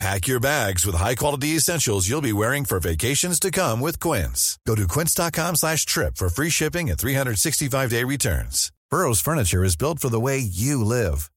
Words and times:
Pack 0.00 0.26
your 0.26 0.40
bags 0.40 0.84
with 0.84 0.96
high-quality 0.96 1.48
essentials 1.48 2.08
you'll 2.08 2.20
be 2.20 2.32
wearing 2.32 2.64
for 2.64 2.80
vacations 2.80 3.38
to 3.40 3.50
come 3.50 3.80
with 3.80 4.00
Quince. 4.00 4.58
Go 4.66 4.74
to 4.74 4.88
quince.com 4.88 5.56
slash 5.56 5.86
trip 5.86 6.16
for 6.16 6.28
free 6.28 6.50
shipping 6.50 6.90
and 6.90 6.98
365-day 6.98 8.04
returns. 8.04 8.72
Burrow's 8.90 9.20
furniture 9.20 9.64
is 9.64 9.76
built 9.76 9.98
for 10.00 10.08
the 10.08 10.20
way 10.20 10.38
you 10.38 10.84
live. 10.84 11.30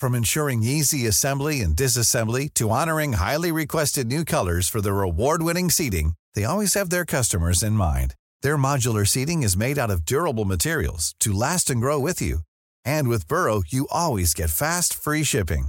From 0.00 0.14
ensuring 0.14 0.62
easy 0.62 1.06
assembly 1.06 1.60
and 1.60 1.76
disassembly 1.76 2.52
to 2.54 2.70
honoring 2.70 3.14
highly 3.14 3.52
requested 3.52 4.06
new 4.06 4.24
colors 4.24 4.68
for 4.68 4.80
their 4.80 5.02
award-winning 5.02 5.70
seating, 5.70 6.14
they 6.34 6.44
always 6.44 6.74
have 6.74 6.90
their 6.90 7.04
customers 7.04 7.62
in 7.62 7.72
mind. 7.72 8.14
Their 8.42 8.56
modular 8.56 9.06
seating 9.06 9.42
is 9.42 9.56
made 9.56 9.78
out 9.78 9.90
of 9.90 10.04
durable 10.04 10.44
materials 10.44 11.14
to 11.20 11.32
last 11.32 11.70
and 11.70 11.80
grow 11.80 11.98
with 11.98 12.20
you. 12.20 12.40
And 12.84 13.08
with 13.08 13.28
Burrow, 13.28 13.62
you 13.68 13.86
always 13.90 14.34
get 14.34 14.50
fast, 14.50 14.94
free 14.94 15.24
shipping. 15.24 15.68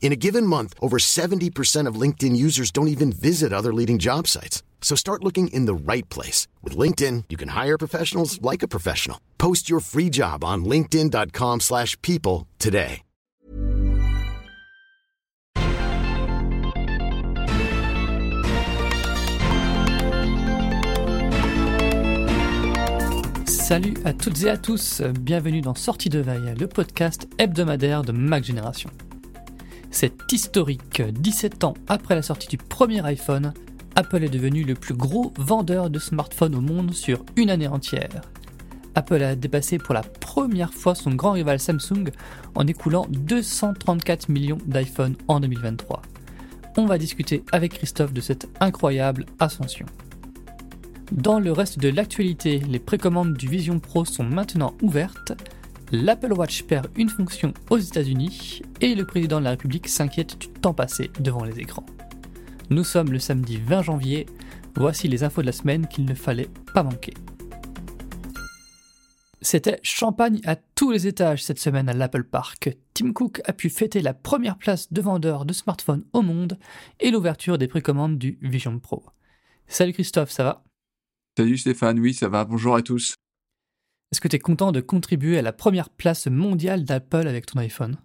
In 0.00 0.12
a 0.12 0.16
given 0.16 0.46
month, 0.46 0.74
over 0.80 0.96
70% 0.98 1.86
of 1.86 1.94
LinkedIn 1.94 2.34
users 2.34 2.72
don't 2.72 2.88
even 2.88 3.12
visit 3.12 3.52
other 3.52 3.72
leading 3.72 3.98
job 3.98 4.26
sites. 4.26 4.64
So 4.82 4.96
start 4.96 5.22
looking 5.22 5.48
in 5.48 5.66
the 5.66 5.74
right 5.74 6.08
place. 6.08 6.48
With 6.64 6.76
LinkedIn, 6.76 7.24
you 7.28 7.36
can 7.36 7.50
hire 7.50 7.78
professionals 7.78 8.42
like 8.42 8.64
a 8.64 8.68
professional. 8.68 9.20
Post 9.38 9.70
your 9.70 9.78
free 9.80 10.10
job 10.10 10.42
on 10.42 10.64
linkedin.com 10.64 11.60
slash 11.60 11.96
people 12.02 12.48
today. 12.58 13.02
Salut 23.46 23.94
à 24.04 24.12
toutes 24.12 24.42
et 24.42 24.50
à 24.50 24.56
tous, 24.56 25.00
bienvenue 25.20 25.60
dans 25.60 25.76
Sortie 25.76 26.08
de 26.08 26.18
Veille, 26.18 26.56
le 26.58 26.66
podcast 26.66 27.28
hebdomadaire 27.38 28.02
de 28.02 28.10
Mac 28.10 28.42
Génération. 28.42 28.90
C'est 29.90 30.32
historique, 30.32 31.02
17 31.02 31.64
ans 31.64 31.74
après 31.88 32.14
la 32.14 32.22
sortie 32.22 32.48
du 32.48 32.56
premier 32.56 33.04
iPhone, 33.04 33.52
Apple 33.96 34.22
est 34.22 34.30
devenu 34.30 34.64
le 34.64 34.74
plus 34.74 34.94
gros 34.94 35.32
vendeur 35.36 35.90
de 35.90 35.98
smartphones 35.98 36.54
au 36.54 36.60
monde 36.60 36.94
sur 36.94 37.24
une 37.36 37.50
année 37.50 37.66
entière. 37.66 38.22
Apple 38.94 39.22
a 39.22 39.34
dépassé 39.34 39.78
pour 39.78 39.94
la 39.94 40.02
première 40.02 40.72
fois 40.72 40.94
son 40.94 41.10
grand 41.10 41.32
rival 41.32 41.58
Samsung 41.58 42.10
en 42.54 42.66
écoulant 42.66 43.06
234 43.10 44.28
millions 44.28 44.58
d'iPhones 44.66 45.16
en 45.28 45.40
2023. 45.40 46.02
On 46.76 46.86
va 46.86 46.98
discuter 46.98 47.44
avec 47.52 47.74
Christophe 47.74 48.12
de 48.12 48.20
cette 48.20 48.48
incroyable 48.60 49.26
ascension. 49.38 49.86
Dans 51.12 51.40
le 51.40 51.50
reste 51.50 51.80
de 51.80 51.88
l'actualité, 51.88 52.60
les 52.60 52.78
précommandes 52.78 53.34
du 53.34 53.48
Vision 53.48 53.80
Pro 53.80 54.04
sont 54.04 54.24
maintenant 54.24 54.74
ouvertes, 54.82 55.32
l'Apple 55.92 56.32
Watch 56.32 56.62
perd 56.62 56.88
une 56.96 57.08
fonction 57.08 57.52
aux 57.68 57.78
États-Unis 57.78 58.62
et 58.80 58.94
le 58.94 59.04
président 59.04 59.40
de 59.40 59.44
la 59.44 59.50
République 59.50 59.88
s'inquiète 59.88 60.38
du 60.38 60.48
temps 60.48 60.74
passé 60.74 61.10
devant 61.18 61.44
les 61.44 61.58
écrans. 61.58 61.86
Nous 62.70 62.84
sommes 62.84 63.12
le 63.12 63.18
samedi 63.18 63.56
20 63.56 63.82
janvier, 63.82 64.26
voici 64.76 65.08
les 65.08 65.24
infos 65.24 65.40
de 65.40 65.46
la 65.46 65.52
semaine 65.52 65.88
qu'il 65.88 66.04
ne 66.04 66.14
fallait 66.14 66.50
pas 66.72 66.84
manquer. 66.84 67.14
C'était 69.42 69.80
champagne 69.82 70.40
à 70.44 70.54
tous 70.54 70.92
les 70.92 71.06
étages 71.06 71.42
cette 71.42 71.58
semaine 71.58 71.88
à 71.88 71.94
l'Apple 71.94 72.24
Park. 72.24 72.76
Tim 72.94 73.12
Cook 73.12 73.40
a 73.46 73.52
pu 73.52 73.70
fêter 73.70 74.02
la 74.02 74.14
première 74.14 74.58
place 74.58 74.92
de 74.92 75.00
vendeur 75.00 75.44
de 75.44 75.52
smartphones 75.52 76.04
au 76.12 76.22
monde 76.22 76.58
et 77.00 77.10
l'ouverture 77.10 77.58
des 77.58 77.66
précommandes 77.66 78.18
du 78.18 78.38
Vision 78.42 78.78
Pro. 78.78 79.02
Salut 79.66 79.94
Christophe, 79.94 80.30
ça 80.30 80.44
va? 80.44 80.64
Salut 81.36 81.56
Stéphane, 81.56 81.98
oui, 81.98 82.12
ça 82.12 82.28
va, 82.28 82.44
bonjour 82.44 82.76
à 82.76 82.82
tous. 82.82 83.14
Est-ce 84.12 84.20
que 84.20 84.28
tu 84.28 84.36
es 84.36 84.40
content 84.40 84.72
de 84.72 84.80
contribuer 84.80 85.38
à 85.38 85.42
la 85.42 85.52
première 85.52 85.88
place 85.88 86.26
mondiale 86.26 86.84
d'Apple 86.84 87.28
avec 87.28 87.46
ton 87.46 87.60
iPhone? 87.60 87.96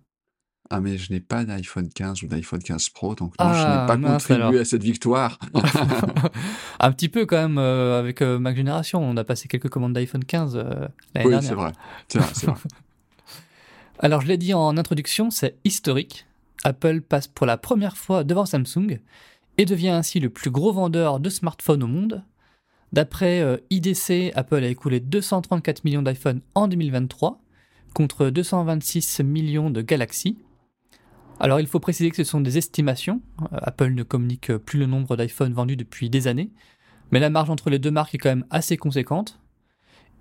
Ah, 0.70 0.80
mais 0.80 0.98
je 0.98 1.12
n'ai 1.14 1.20
pas 1.20 1.44
d'iPhone 1.46 1.90
15 1.90 2.24
ou 2.24 2.28
d'iPhone 2.28 2.62
15 2.62 2.90
Pro, 2.90 3.14
donc 3.16 3.34
non, 3.40 3.54
je 3.54 3.60
Ah, 3.60 3.82
n'ai 3.82 3.88
pas 3.88 3.98
mince 3.98 4.24
contribué 4.28 4.44
alors. 4.50 4.62
à 4.62 4.66
cette 4.66 4.84
victoire. 4.84 5.40
Un 6.80 6.92
petit 6.92 7.10
peu 7.10 7.26
quand 7.26 7.38
même 7.38 7.58
euh, 7.58 8.00
avec 8.00 8.22
euh, 8.22 8.40
Mac 8.40 8.56
Génération, 8.56 9.00
on 9.04 9.16
a 9.18 9.24
passé 9.24 9.48
quelques 9.48 9.70
commandes 9.70 9.94
d'iPhone 9.94 10.24
15 10.26 10.56
euh, 10.56 10.64
l'année 11.14 11.26
oui, 11.26 11.30
dernière. 11.32 11.44
c'est 11.44 11.54
vrai. 11.56 11.72
C'est 12.08 12.20
vrai, 12.20 12.30
c'est 12.34 12.46
vrai. 12.48 12.56
Alors 14.00 14.22
je 14.22 14.28
l'ai 14.28 14.38
dit 14.38 14.54
en 14.54 14.78
introduction, 14.78 15.30
c'est 15.32 15.56
historique. 15.64 16.26
Apple 16.64 17.02
passe 17.02 17.28
pour 17.28 17.46
la 17.46 17.58
première 17.58 17.96
fois 17.98 18.24
devant 18.24 18.46
Samsung 18.46 19.00
et 19.58 19.66
devient 19.66 19.90
ainsi 19.90 20.20
le 20.20 20.30
plus 20.30 20.50
gros 20.52 20.74
vendeur 20.74 21.20
de 21.20 21.30
smartphones 21.30 21.84
au 21.84 21.88
monde. 21.88 22.24
D'après 22.96 23.42
euh, 23.42 23.58
IDC, 23.72 24.32
Apple 24.36 24.64
a 24.64 24.70
écoulé 24.70 25.02
234 25.02 25.84
millions 25.84 26.02
d'iPhone 26.02 26.40
en 26.56 26.70
2023 26.70 27.42
contre 27.94 28.30
226 28.30 29.20
millions 29.20 29.70
de 29.70 29.82
Galaxy. 29.82 30.38
Alors 31.42 31.60
il 31.60 31.68
faut 31.68 31.82
préciser 31.82 32.10
que 32.10 32.16
ce 32.16 32.24
sont 32.24 32.40
des 32.40 32.58
estimations. 32.58 33.22
Euh, 33.42 33.58
Apple 33.64 33.90
ne 33.90 34.04
communique 34.04 34.56
plus 34.60 34.80
le 34.80 34.86
nombre 34.86 35.18
d'iPhone 35.18 35.52
vendus 35.52 35.76
depuis 35.76 36.10
des 36.10 36.30
années, 36.30 36.52
mais 37.12 37.20
la 37.20 37.30
marge 37.30 37.50
entre 37.50 37.70
les 37.70 37.80
deux 37.80 37.92
marques 37.92 38.16
est 38.16 38.18
quand 38.18 38.30
même 38.30 38.46
assez 38.50 38.78
conséquente. 38.78 39.42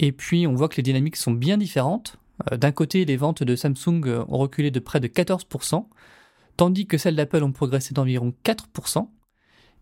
Et 0.00 0.10
puis 0.10 0.48
on 0.48 0.54
voit 0.56 0.68
que 0.68 0.76
les 0.76 0.82
dynamiques 0.82 1.14
sont 1.14 1.30
bien 1.30 1.56
différentes. 1.56 2.16
Euh, 2.50 2.56
D'un 2.56 2.72
côté, 2.72 3.04
les 3.04 3.16
ventes 3.16 3.44
de 3.44 3.54
Samsung 3.54 4.02
ont 4.26 4.38
reculé 4.38 4.72
de 4.72 4.80
près 4.80 4.98
de 4.98 5.06
14%, 5.06 5.86
tandis 6.56 6.88
que 6.88 6.98
celles 6.98 7.14
d'Apple 7.14 7.44
ont 7.44 7.52
progressé 7.52 7.94
d'environ 7.94 8.34
4%. 8.44 9.06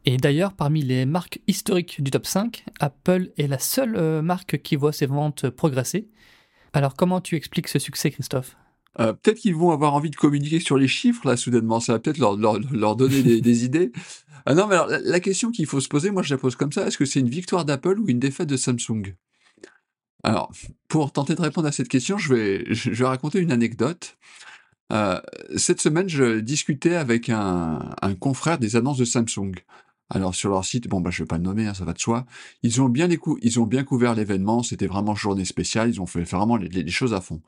Et 0.04 0.16
d'ailleurs, 0.16 0.54
parmi 0.54 0.82
les 0.82 1.06
marques 1.06 1.40
historiques 1.46 2.02
du 2.02 2.10
top 2.10 2.26
5, 2.26 2.64
Apple 2.80 3.30
est 3.38 3.46
la 3.46 3.58
seule 3.58 3.96
euh, 3.96 4.22
marque 4.22 4.60
qui 4.62 4.76
voit 4.76 4.92
ses 4.92 5.06
ventes 5.06 5.48
progresser. 5.48 6.08
Alors 6.72 6.94
comment 6.94 7.20
tu 7.20 7.36
expliques 7.36 7.68
ce 7.68 7.78
succès, 7.78 8.10
Christophe? 8.10 8.56
Euh, 9.00 9.12
peut-être 9.12 9.38
qu'ils 9.38 9.54
vont 9.54 9.70
avoir 9.70 9.94
envie 9.94 10.10
de 10.10 10.16
communiquer 10.16 10.60
sur 10.60 10.76
les 10.76 10.88
chiffres, 10.88 11.26
là, 11.26 11.36
soudainement. 11.36 11.80
Ça 11.80 11.94
va 11.94 11.98
peut-être 11.98 12.18
leur, 12.18 12.36
leur, 12.36 12.58
leur 12.72 12.96
donner 12.96 13.22
des, 13.22 13.40
des 13.40 13.64
idées. 13.64 13.92
Ah 14.44 14.54
non, 14.54 14.66
mais 14.66 14.74
alors, 14.74 14.88
la, 14.88 14.98
la 14.98 15.20
question 15.20 15.50
qu'il 15.50 15.66
faut 15.66 15.80
se 15.80 15.88
poser, 15.88 16.10
moi, 16.10 16.22
je 16.22 16.34
la 16.34 16.38
pose 16.38 16.56
comme 16.56 16.72
ça. 16.72 16.86
Est-ce 16.86 16.98
que 16.98 17.04
c'est 17.04 17.20
une 17.20 17.30
victoire 17.30 17.64
d'Apple 17.64 17.98
ou 18.00 18.08
une 18.08 18.18
défaite 18.18 18.48
de 18.48 18.56
Samsung? 18.56 19.14
Alors, 20.24 20.52
pour 20.88 21.12
tenter 21.12 21.34
de 21.34 21.40
répondre 21.40 21.66
à 21.66 21.72
cette 21.72 21.88
question, 21.88 22.18
je 22.18 22.34
vais, 22.34 22.64
je 22.74 22.90
vais 22.90 23.06
raconter 23.06 23.38
une 23.38 23.50
anecdote. 23.50 24.16
Euh, 24.92 25.20
cette 25.56 25.80
semaine, 25.80 26.08
je 26.08 26.40
discutais 26.40 26.94
avec 26.94 27.28
un, 27.28 27.94
un 28.02 28.14
confrère 28.14 28.58
des 28.58 28.76
annonces 28.76 28.98
de 28.98 29.04
Samsung. 29.04 29.54
Alors 30.14 30.34
sur 30.34 30.50
leur 30.50 30.64
site, 30.64 30.88
bon 30.88 31.00
bah 31.00 31.10
je 31.10 31.22
vais 31.22 31.26
pas 31.26 31.38
le 31.38 31.42
nommer, 31.42 31.66
hein, 31.66 31.74
ça 31.74 31.84
va 31.86 31.94
de 31.94 31.98
soi. 31.98 32.26
Ils 32.62 32.82
ont 32.82 32.88
bien 32.90 33.06
les 33.06 33.16
cou- 33.16 33.38
ils 33.42 33.58
ont 33.60 33.66
bien 33.66 33.82
couvert 33.82 34.14
l'événement. 34.14 34.62
C'était 34.62 34.86
vraiment 34.86 35.14
journée 35.14 35.44
spéciale. 35.46 35.88
Ils 35.88 36.00
ont 36.02 36.06
fait 36.06 36.22
vraiment 36.22 36.56
les, 36.56 36.68
les- 36.68 36.82
les 36.82 36.90
choses 36.90 37.14
à 37.14 37.20
fond. 37.22 37.40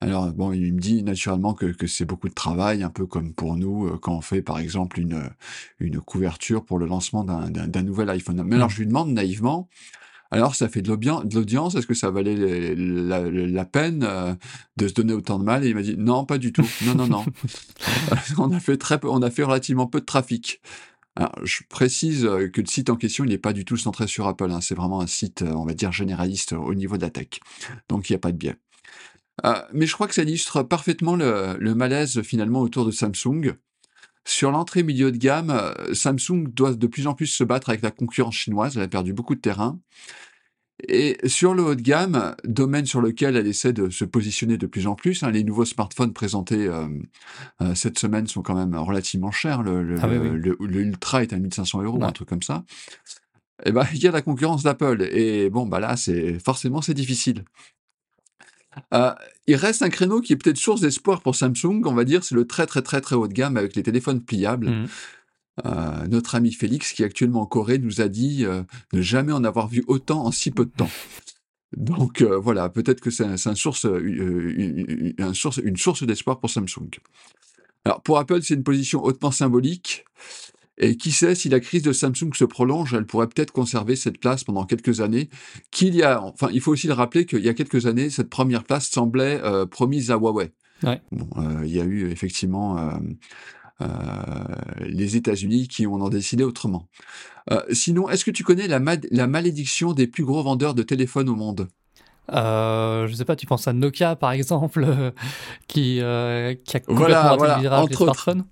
Alors 0.00 0.32
bon, 0.32 0.52
il 0.52 0.74
me 0.74 0.80
dit 0.80 1.02
naturellement 1.02 1.54
que, 1.54 1.66
que 1.66 1.86
c'est 1.86 2.04
beaucoup 2.04 2.28
de 2.28 2.34
travail, 2.34 2.82
un 2.82 2.90
peu 2.90 3.06
comme 3.06 3.32
pour 3.32 3.56
nous 3.56 3.86
euh, 3.86 3.98
quand 4.00 4.14
on 4.14 4.20
fait 4.20 4.42
par 4.42 4.58
exemple 4.58 4.98
une 5.00 5.30
une 5.78 6.00
couverture 6.00 6.64
pour 6.64 6.78
le 6.78 6.86
lancement 6.86 7.22
d'un 7.24 7.82
nouvel 7.82 8.10
iPhone. 8.10 8.42
Mais 8.44 8.56
alors 8.56 8.70
je 8.70 8.78
lui 8.80 8.86
demande 8.86 9.10
naïvement, 9.12 9.68
alors 10.30 10.54
ça 10.56 10.68
fait 10.68 10.82
de 10.82 10.88
l'audience, 10.88 11.24
de 11.26 11.34
l'audience, 11.36 11.74
est-ce 11.74 11.86
que 11.86 11.94
ça 11.94 12.10
valait 12.10 12.34
les- 12.34 12.74
la, 12.76 13.22
la 13.30 13.64
peine 13.64 14.04
euh, 14.06 14.34
de 14.76 14.88
se 14.88 14.94
donner 14.94 15.12
autant 15.14 15.38
de 15.38 15.44
mal? 15.44 15.64
Et 15.64 15.68
il 15.70 15.74
m'a 15.74 15.82
dit 15.82 15.96
non, 15.96 16.24
pas 16.26 16.38
du 16.38 16.52
tout. 16.52 16.66
Non, 16.86 16.94
non, 16.96 17.06
non. 17.06 17.24
on 18.38 18.50
a 18.52 18.60
fait 18.60 18.76
très 18.76 18.98
peu, 18.98 19.08
on 19.08 19.22
a 19.22 19.30
fait 19.30 19.44
relativement 19.44 19.86
peu 19.86 20.00
de 20.00 20.06
trafic. 20.06 20.60
Je 21.42 21.62
précise 21.68 22.24
euh, 22.24 22.48
que 22.48 22.60
le 22.60 22.66
site 22.66 22.90
en 22.90 22.96
question, 22.96 23.24
n'est 23.24 23.38
pas 23.38 23.52
du 23.52 23.64
tout 23.64 23.76
centré 23.76 24.06
sur 24.06 24.26
Apple. 24.26 24.50
hein. 24.50 24.60
C'est 24.60 24.74
vraiment 24.74 25.00
un 25.00 25.06
site, 25.06 25.42
euh, 25.42 25.52
on 25.52 25.64
va 25.64 25.74
dire, 25.74 25.92
généraliste 25.92 26.52
euh, 26.52 26.58
au 26.58 26.74
niveau 26.74 26.96
de 26.96 27.02
la 27.02 27.10
tech. 27.10 27.40
Donc, 27.88 28.08
il 28.08 28.12
n'y 28.12 28.16
a 28.16 28.20
pas 28.20 28.32
de 28.32 28.36
biais. 28.36 28.56
Mais 29.72 29.86
je 29.86 29.92
crois 29.92 30.06
que 30.06 30.14
ça 30.14 30.22
illustre 30.22 30.62
parfaitement 30.62 31.16
le, 31.16 31.74
malaise 31.74 32.22
finalement 32.22 32.60
autour 32.60 32.86
de 32.86 32.92
Samsung. 32.92 33.56
Sur 34.24 34.52
l'entrée 34.52 34.84
milieu 34.84 35.10
de 35.10 35.18
gamme, 35.18 35.74
Samsung 35.92 36.46
doit 36.48 36.72
de 36.72 36.86
plus 36.86 37.08
en 37.08 37.14
plus 37.14 37.26
se 37.26 37.42
battre 37.42 37.68
avec 37.68 37.82
la 37.82 37.90
concurrence 37.90 38.36
chinoise. 38.36 38.76
Elle 38.76 38.84
a 38.84 38.88
perdu 38.88 39.12
beaucoup 39.12 39.34
de 39.34 39.40
terrain. 39.40 39.80
Et 40.88 41.16
sur 41.28 41.54
le 41.54 41.62
haut 41.62 41.74
de 41.76 41.80
gamme, 41.80 42.34
domaine 42.44 42.84
sur 42.84 43.00
lequel 43.00 43.36
elle 43.36 43.46
essaie 43.46 43.72
de 43.72 43.90
se 43.90 44.04
positionner 44.04 44.58
de 44.58 44.66
plus 44.66 44.86
en 44.88 44.96
plus, 44.96 45.22
hein, 45.22 45.30
les 45.30 45.44
nouveaux 45.44 45.64
smartphones 45.64 46.12
présentés 46.12 46.66
euh, 46.66 46.88
euh, 47.62 47.74
cette 47.76 47.98
semaine 47.98 48.26
sont 48.26 48.42
quand 48.42 48.56
même 48.56 48.74
relativement 48.74 49.30
chers. 49.30 49.62
Le, 49.62 49.82
le, 49.84 49.96
Ah 50.02 50.08
oui, 50.08 50.18
oui. 50.18 50.28
le- 50.32 50.56
le 50.60 50.80
Ultra 50.80 51.22
est 51.22 51.32
à 51.32 51.38
1500 51.38 51.82
euros, 51.82 51.98
Ouais. 51.98 52.04
un 52.04 52.12
truc 52.12 52.28
comme 52.28 52.42
ça. 52.42 52.64
Et 53.64 53.70
ben, 53.70 53.86
il 53.94 54.02
y 54.02 54.08
a 54.08 54.10
la 54.10 54.20
concurrence 54.20 54.64
d'Apple. 54.64 55.02
Et 55.12 55.48
bon, 55.48 55.64
bah 55.64 55.78
là, 55.78 55.96
c'est 55.96 56.38
forcément 56.40 56.82
c'est 56.82 56.92
difficile. 56.94 57.44
Euh, 58.92 59.12
il 59.46 59.54
reste 59.54 59.82
un 59.82 59.88
créneau 59.90 60.20
qui 60.20 60.32
est 60.32 60.36
peut-être 60.36 60.56
source 60.58 60.80
d'espoir 60.80 61.20
pour 61.22 61.36
Samsung, 61.36 61.82
on 61.84 61.94
va 61.94 62.04
dire, 62.04 62.24
c'est 62.24 62.34
le 62.34 62.44
très 62.46 62.66
très 62.66 62.82
très 62.82 63.00
très 63.00 63.14
haut 63.14 63.28
de 63.28 63.32
gamme 63.32 63.56
avec 63.56 63.76
les 63.76 63.84
téléphones 63.84 64.20
pliables. 64.20 64.68
Mhm. 64.70 64.86
Euh, 65.64 66.06
notre 66.08 66.34
ami 66.34 66.52
Félix, 66.52 66.92
qui 66.92 67.02
est 67.02 67.06
actuellement 67.06 67.42
en 67.42 67.46
Corée, 67.46 67.78
nous 67.78 68.00
a 68.00 68.08
dit 68.08 68.44
euh, 68.44 68.62
ne 68.92 69.00
jamais 69.00 69.32
en 69.32 69.44
avoir 69.44 69.68
vu 69.68 69.84
autant 69.86 70.24
en 70.26 70.32
si 70.32 70.50
peu 70.50 70.64
de 70.64 70.72
temps. 70.72 70.90
Donc 71.76 72.22
euh, 72.22 72.38
voilà, 72.38 72.68
peut-être 72.68 73.00
que 73.00 73.10
c'est 73.10 73.24
un, 73.24 73.34
un 73.34 73.54
source, 73.54 73.86
euh, 73.86 74.00
une, 74.00 74.84
une- 74.88 75.14
un 75.18 75.34
source, 75.34 75.60
une 75.62 75.76
source 75.76 76.04
d'espoir 76.04 76.40
pour 76.40 76.50
Samsung. 76.50 76.90
Alors 77.84 78.00
pour 78.02 78.18
Apple, 78.18 78.42
c'est 78.42 78.54
une 78.54 78.64
position 78.64 79.04
hautement 79.04 79.30
symbolique. 79.30 80.04
Et 80.76 80.96
qui 80.96 81.12
sait, 81.12 81.36
si 81.36 81.48
la 81.48 81.60
crise 81.60 81.82
de 81.82 81.92
Samsung 81.92 82.34
se 82.34 82.44
prolonge, 82.44 82.94
elle 82.94 83.06
pourrait 83.06 83.28
peut-être 83.28 83.52
conserver 83.52 83.94
cette 83.94 84.18
place 84.18 84.42
pendant 84.42 84.64
quelques 84.64 85.00
années. 85.00 85.28
Qu'il 85.70 85.94
y 85.94 86.02
a, 86.02 86.20
enfin, 86.20 86.48
il 86.52 86.60
faut 86.60 86.72
aussi 86.72 86.88
le 86.88 86.94
rappeler 86.94 87.26
qu'il 87.26 87.44
y 87.44 87.48
a 87.48 87.54
quelques 87.54 87.86
années, 87.86 88.10
cette 88.10 88.28
première 88.28 88.64
place 88.64 88.90
semblait 88.90 89.40
euh, 89.44 89.66
promise 89.66 90.10
à 90.10 90.16
Huawei. 90.16 90.50
Ouais. 90.82 91.00
Bon, 91.12 91.28
euh, 91.36 91.62
il 91.64 91.70
y 91.70 91.80
a 91.80 91.84
eu 91.84 92.10
effectivement 92.10 92.90
les 93.80 95.16
États-Unis 95.16 95.68
qui 95.68 95.86
en 95.86 96.00
ont 96.00 96.08
décidé 96.08 96.44
autrement. 96.44 96.88
Euh, 97.50 97.62
sinon, 97.72 98.08
est-ce 98.08 98.24
que 98.24 98.30
tu 98.30 98.44
connais 98.44 98.68
la 98.68 99.26
malédiction 99.26 99.92
des 99.92 100.06
plus 100.06 100.24
gros 100.24 100.42
vendeurs 100.42 100.74
de 100.74 100.82
téléphones 100.82 101.28
au 101.28 101.36
monde? 101.36 101.68
Euh, 102.32 103.06
je 103.06 103.14
sais 103.14 103.24
pas, 103.24 103.36
tu 103.36 103.44
penses 103.46 103.68
à 103.68 103.72
Nokia 103.72 104.16
par 104.16 104.32
exemple, 104.32 104.84
euh, 104.88 105.10
qui, 105.68 106.00
euh, 106.00 106.54
qui 106.64 106.76
a 106.76 106.80
complètement 106.80 107.36
Voilà, 107.36 107.36
voilà, 107.36 107.58
le 107.60 107.68
entre 107.70 107.84
autres. 108.02 108.02
smartphones. 108.04 108.44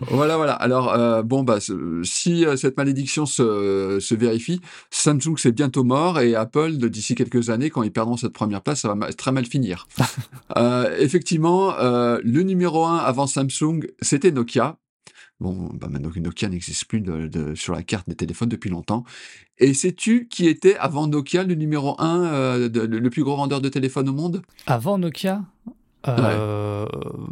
Voilà, 0.00 0.36
voilà. 0.36 0.54
Alors, 0.54 0.92
euh, 0.92 1.22
bon, 1.22 1.44
bah, 1.44 1.58
si 2.02 2.44
euh, 2.44 2.56
cette 2.56 2.76
malédiction 2.76 3.26
se, 3.26 3.98
se 4.00 4.14
vérifie, 4.16 4.60
Samsung 4.90 5.36
c'est 5.36 5.52
bientôt 5.52 5.84
mort 5.84 6.18
et 6.18 6.34
Apple, 6.34 6.72
d'ici 6.88 7.14
quelques 7.14 7.48
années, 7.50 7.70
quand 7.70 7.84
ils 7.84 7.92
perdront 7.92 8.16
cette 8.16 8.32
première 8.32 8.60
place, 8.60 8.80
ça 8.80 8.88
va 8.88 8.96
ma- 8.96 9.12
très 9.12 9.30
mal 9.32 9.46
finir. 9.46 9.86
Euh, 10.56 10.96
effectivement, 11.00 11.74
euh, 11.78 12.18
le 12.22 12.42
numéro 12.42 12.84
un 12.84 12.96
avant 12.98 13.26
Samsung, 13.26 13.80
c'était 14.00 14.30
Nokia. 14.30 14.76
Bon, 15.40 15.68
bah 15.74 15.88
maintenant 15.90 16.10
que 16.10 16.20
Nokia 16.20 16.48
n'existe 16.48 16.84
plus 16.84 17.00
de- 17.00 17.26
de- 17.26 17.54
sur 17.54 17.74
la 17.74 17.82
carte 17.82 18.08
des 18.08 18.14
téléphones 18.14 18.48
depuis 18.48 18.70
longtemps. 18.70 19.04
Et 19.58 19.74
sais-tu 19.74 20.28
qui 20.28 20.46
était 20.46 20.76
avant 20.76 21.06
Nokia 21.08 21.42
le 21.42 21.54
numéro 21.54 22.00
un, 22.00 22.24
euh, 22.24 22.68
de- 22.68 22.82
le 22.82 23.10
plus 23.10 23.24
gros 23.24 23.36
vendeur 23.36 23.60
de 23.60 23.68
téléphones 23.68 24.08
au 24.08 24.12
monde? 24.12 24.42
Avant 24.66 24.96
Nokia, 24.96 25.42
euh, 26.08 26.86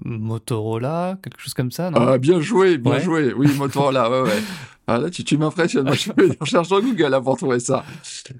Motorola, 0.05 1.19
quelque 1.23 1.41
chose 1.41 1.55
comme 1.55 1.71
ça, 1.71 1.91
non? 1.91 1.99
Ah, 2.01 2.19
bien 2.19 2.41
joué, 2.41 2.79
bien 2.79 2.93
Ouais. 2.93 3.01
joué. 3.01 3.33
Oui, 3.35 3.49
Motorola, 3.57 4.11
ouais, 4.11 4.29
ouais. 4.29 4.39
Ah, 4.89 4.99
là, 4.99 5.11
tu, 5.11 5.23
tu 5.23 5.39
m'impressionnes. 5.39 5.85
Moi, 5.87 5.95
je 5.95 6.11
fais 6.13 6.29
des 6.29 6.37
recherches 6.41 6.67
sur 6.67 6.83
Google 6.83 7.15
avant 7.15 7.35
de 7.35 7.39
trouver 7.39 7.61
ça. 7.61 7.85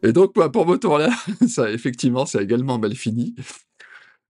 Et 0.03 0.13
donc, 0.13 0.35
bah, 0.35 0.49
pour 0.49 0.67
Motorola, 0.67 1.09
ça, 1.49 1.71
effectivement, 1.71 2.27
c'est 2.27 2.43
également 2.43 2.79
mal 2.81 2.97
fini. 2.97 3.37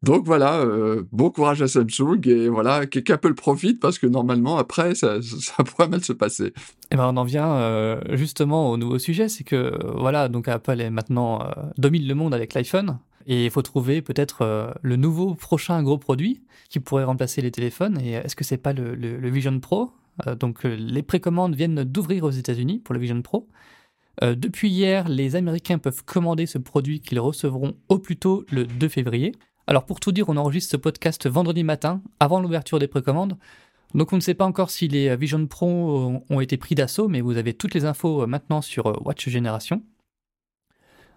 Donc 0.02 0.26
voilà, 0.26 0.58
euh, 0.60 1.04
bon 1.12 1.30
courage 1.30 1.62
à 1.62 1.68
Samsung 1.68 2.20
et 2.26 2.48
voilà, 2.48 2.86
qu'Apple 2.86 3.34
profite 3.34 3.78
parce 3.78 4.00
que 4.00 4.06
normalement, 4.08 4.56
après, 4.56 4.94
ça, 4.96 5.20
pourrait 5.64 5.88
mal 5.88 6.02
se 6.02 6.12
passer. 6.12 6.52
Eh 6.90 6.96
ben, 6.96 7.06
on 7.06 7.16
en 7.16 7.24
vient 7.24 7.52
euh, 7.52 8.00
justement 8.16 8.70
au 8.70 8.76
nouveau 8.76 8.98
sujet, 8.98 9.28
c'est 9.28 9.44
que 9.44 9.56
euh, 9.56 9.78
voilà, 9.96 10.28
donc 10.28 10.48
Apple 10.48 10.80
est 10.80 10.90
maintenant 10.90 11.46
domine 11.78 12.06
le 12.06 12.14
monde 12.14 12.34
avec 12.34 12.52
l'iPhone 12.54 12.98
et 13.26 13.44
il 13.44 13.50
faut 13.52 13.62
trouver 13.62 14.02
peut-être 14.02 14.74
le 14.82 14.96
nouveau 14.96 15.34
prochain 15.34 15.80
gros 15.84 15.98
produit 15.98 16.42
qui 16.68 16.80
pourrait 16.80 17.04
remplacer 17.04 17.40
les 17.40 17.52
téléphones. 17.52 18.00
Et 18.00 18.12
est-ce 18.14 18.34
que 18.34 18.42
c'est 18.42 18.56
pas 18.56 18.72
le, 18.72 18.96
le- 18.96 19.30
Vision 19.30 19.60
Pro? 19.60 19.92
Donc 20.40 20.64
les 20.64 21.02
précommandes 21.04 21.54
viennent 21.54 21.84
d'ouvrir 21.84 22.24
aux 22.24 22.30
États-Unis 22.30 22.80
pour 22.80 22.94
le 22.94 23.00
Vision 23.00 23.22
Pro. 23.22 23.48
Depuis 24.20 24.68
hier, 24.70 25.08
les 25.08 25.36
Américains 25.36 25.78
peuvent 25.78 26.04
commander 26.04 26.46
ce 26.46 26.58
produit 26.58 27.00
qu'ils 27.00 27.20
recevront 27.20 27.74
au 27.88 27.98
plus 27.98 28.16
tôt 28.16 28.44
le 28.50 28.64
2 28.66 28.88
février. 28.88 29.32
Alors 29.66 29.86
pour 29.86 30.00
tout 30.00 30.12
dire, 30.12 30.28
on 30.28 30.36
enregistre 30.36 30.72
ce 30.72 30.76
podcast 30.76 31.28
vendredi 31.28 31.62
matin, 31.64 32.02
avant 32.20 32.40
l'ouverture 32.40 32.78
des 32.78 32.88
précommandes. 32.88 33.36
Donc 33.94 34.12
on 34.12 34.16
ne 34.16 34.20
sait 34.20 34.34
pas 34.34 34.46
encore 34.46 34.70
si 34.70 34.88
les 34.88 35.14
Vision 35.16 35.46
Pro 35.46 36.22
ont- 36.28 36.40
été 36.40 36.56
pris 36.56 36.74
d'assaut, 36.74 37.08
mais 37.08 37.20
vous 37.20 37.36
avez 37.36 37.54
toutes 37.54 37.74
les 37.74 37.84
infos 37.84 38.22
euh, 38.22 38.26
maintenant 38.26 38.62
sur 38.62 38.86
euh, 38.86 38.96
Watch 39.04 39.28
Génération. 39.28 39.82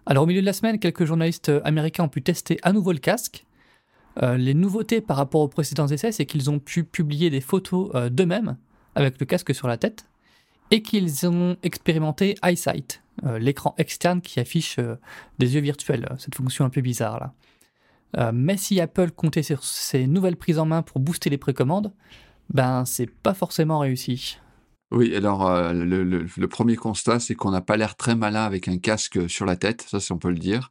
Alors 0.04 0.24
au 0.24 0.26
milieu 0.26 0.42
de 0.42 0.46
la 0.46 0.52
semaine, 0.52 0.78
quelques 0.78 1.04
journalistes 1.04 1.48
euh, 1.48 1.60
américains 1.64 2.04
ont 2.04 2.08
pu 2.08 2.22
tester 2.22 2.58
à 2.62 2.72
nouveau 2.72 2.92
le 2.92 2.98
casque. 2.98 3.44
Les 4.22 4.54
nouveautés 4.54 5.02
par 5.02 5.18
rapport 5.18 5.42
aux 5.42 5.48
précédents 5.48 5.88
essais, 5.88 6.10
c'est 6.10 6.24
qu'ils 6.24 6.48
ont 6.48 6.58
pu 6.58 6.84
publier 6.84 7.28
des 7.28 7.42
photos 7.42 8.10
d'eux-mêmes 8.10 8.56
avec 8.94 9.20
le 9.20 9.26
casque 9.26 9.54
sur 9.54 9.68
la 9.68 9.76
tête 9.76 10.06
et 10.70 10.80
qu'ils 10.80 11.26
ont 11.28 11.58
expérimenté 11.62 12.34
EyeSight, 12.42 13.02
l'écran 13.38 13.74
externe 13.76 14.22
qui 14.22 14.40
affiche 14.40 14.80
des 15.38 15.54
yeux 15.54 15.60
virtuels, 15.60 16.08
cette 16.18 16.34
fonction 16.34 16.64
un 16.64 16.70
peu 16.70 16.80
bizarre 16.80 17.20
là. 17.20 17.34
Euh, 18.16 18.30
mais 18.34 18.56
si 18.56 18.80
Apple 18.80 19.10
comptait 19.10 19.42
sur 19.42 19.62
ces 19.64 20.06
nouvelles 20.06 20.36
prises 20.36 20.58
en 20.58 20.66
main 20.66 20.82
pour 20.82 21.00
booster 21.00 21.28
les 21.30 21.38
précommandes, 21.38 21.92
ben 22.52 22.84
c'est 22.84 23.10
pas 23.10 23.34
forcément 23.34 23.78
réussi. 23.80 24.38
Oui, 24.92 25.14
alors 25.16 25.46
euh, 25.48 25.72
le, 25.72 26.04
le- 26.04 26.26
le 26.36 26.48
premier 26.48 26.76
constat, 26.76 27.18
c'est 27.18 27.34
qu'on 27.34 27.50
n'a 27.50 27.60
pas 27.60 27.76
l'air 27.76 27.96
très 27.96 28.14
malin 28.14 28.44
avec 28.44 28.68
un 28.68 28.78
casque 28.78 29.28
sur 29.28 29.44
la 29.44 29.56
tête, 29.56 29.84
ça, 29.88 29.98
c'est- 30.00 30.12
on 30.14 30.18
peut 30.18 30.30
le 30.30 30.38
dire. 30.38 30.70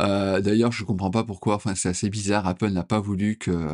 Euh, 0.00 0.40
D'ailleurs, 0.40 0.72
je 0.72 0.84
comprends 0.84 1.10
pas 1.10 1.24
pourquoi. 1.24 1.54
Enfin, 1.54 1.74
c'est 1.74 1.88
assez 1.88 2.10
bizarre. 2.10 2.46
Apple 2.46 2.70
n'a 2.70 2.82
pas 2.84 3.00
voulu 3.00 3.36
que 3.38 3.68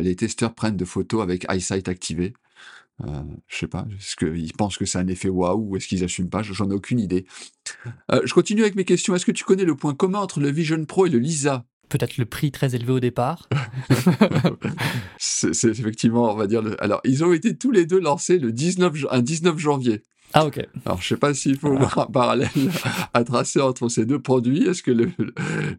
les 0.00 0.14
testeurs 0.16 0.54
prennent 0.54 0.76
de 0.76 0.84
photos 0.84 1.22
avec 1.22 1.46
EyeSight 1.50 1.88
activé. 1.88 2.34
Euh, 3.04 3.22
je 3.48 3.56
sais 3.56 3.66
pas. 3.66 3.86
Est-ce 3.98 4.16
qu'ils 4.16 4.52
pensent 4.54 4.78
que 4.78 4.84
c'est 4.86 4.98
un 4.98 5.08
effet 5.08 5.28
waouh 5.28 5.70
ou 5.70 5.76
est-ce 5.76 5.88
qu'ils 5.88 6.04
assument 6.04 6.30
pas? 6.30 6.42
J'en 6.42 6.70
ai 6.70 6.74
aucune 6.74 6.98
idée. 7.00 7.26
Euh, 8.12 8.20
je 8.24 8.32
continue 8.34 8.62
avec 8.62 8.74
mes 8.74 8.84
questions. 8.84 9.14
Est-ce 9.14 9.26
que 9.26 9.32
tu 9.32 9.44
connais 9.44 9.64
le 9.64 9.74
point 9.74 9.94
commun 9.94 10.20
entre 10.20 10.40
le 10.40 10.50
Vision 10.50 10.82
Pro 10.86 11.06
et 11.06 11.10
le 11.10 11.18
Lisa? 11.18 11.64
Peut-être 11.88 12.16
le 12.18 12.24
prix 12.24 12.50
très 12.50 12.74
élevé 12.74 12.92
au 12.92 13.00
départ. 13.00 13.48
C'est 15.18 15.64
effectivement, 15.68 16.32
on 16.32 16.36
va 16.36 16.46
dire. 16.46 16.62
le- 16.62 16.82
Alors, 16.82 17.00
ils 17.04 17.24
ont 17.24 17.32
été 17.32 17.56
tous 17.56 17.70
les 17.70 17.86
deux 17.86 18.00
lancés 18.00 18.38
le 18.38 18.52
19, 18.52 18.94
jan- 18.96 19.08
un 19.10 19.22
19 19.22 19.58
janvier. 19.58 20.02
Ah 20.32 20.44
ok. 20.44 20.60
Alors, 20.84 21.00
je 21.00 21.06
sais 21.08 21.16
pas 21.16 21.32
s'il 21.34 21.56
faut 21.56 21.70
voir 21.76 21.98
un 22.00 22.06
parallèle 22.06 22.48
à 23.14 23.22
tracer 23.22 23.60
entre 23.60 23.88
ces 23.88 24.04
deux 24.04 24.20
produits. 24.20 24.66
Est-ce 24.66 24.82
que 24.82 24.90
le, 24.90 25.10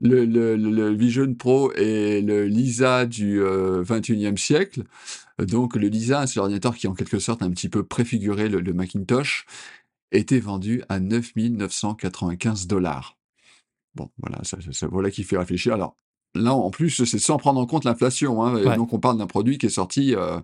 le, 0.01 0.25
le, 0.25 0.55
le 0.55 0.93
Vision 0.93 1.33
Pro 1.35 1.73
est 1.73 2.21
le 2.21 2.45
Lisa 2.45 3.05
du 3.05 3.41
euh, 3.41 3.83
21e 3.83 4.37
siècle 4.37 4.83
Donc, 5.39 5.75
le 5.75 5.87
Lisa, 5.89 6.25
c'est 6.27 6.37
l'ordinateur 6.37 6.75
qui, 6.75 6.87
en 6.87 6.93
quelque 6.93 7.19
sorte, 7.19 7.41
a 7.41 7.45
un 7.45 7.51
petit 7.51 7.69
peu 7.69 7.83
préfiguré 7.83 8.47
le, 8.47 8.61
Macintosh, 8.73 9.45
était 10.13 10.39
vendu 10.39 10.81
à 10.87 11.01
9 11.01 11.33
995 11.35 12.67
dollars. 12.67 13.17
Bon, 13.95 14.09
voilà, 14.17 14.39
ça, 14.43 14.61
ça- 14.61 14.71
ça- 14.71 14.87
voilà 14.87 15.11
qui 15.11 15.23
fait 15.23 15.37
réfléchir. 15.37 15.73
Alors, 15.73 15.97
là, 16.35 16.53
en 16.53 16.69
plus, 16.69 17.03
c'est 17.05 17.19
sans 17.19 17.37
prendre 17.37 17.59
en 17.59 17.65
compte 17.65 17.83
l'inflation. 17.83 18.43
Hein, 18.43 18.55
Ouais. 18.63 18.75
donc, 18.75 18.93
on 18.93 18.99
parle 18.99 19.17
d'un 19.17 19.25
produit 19.27 19.57
qui 19.57 19.65
est 19.65 19.69
sorti 19.69 20.13
euh, 20.15 20.39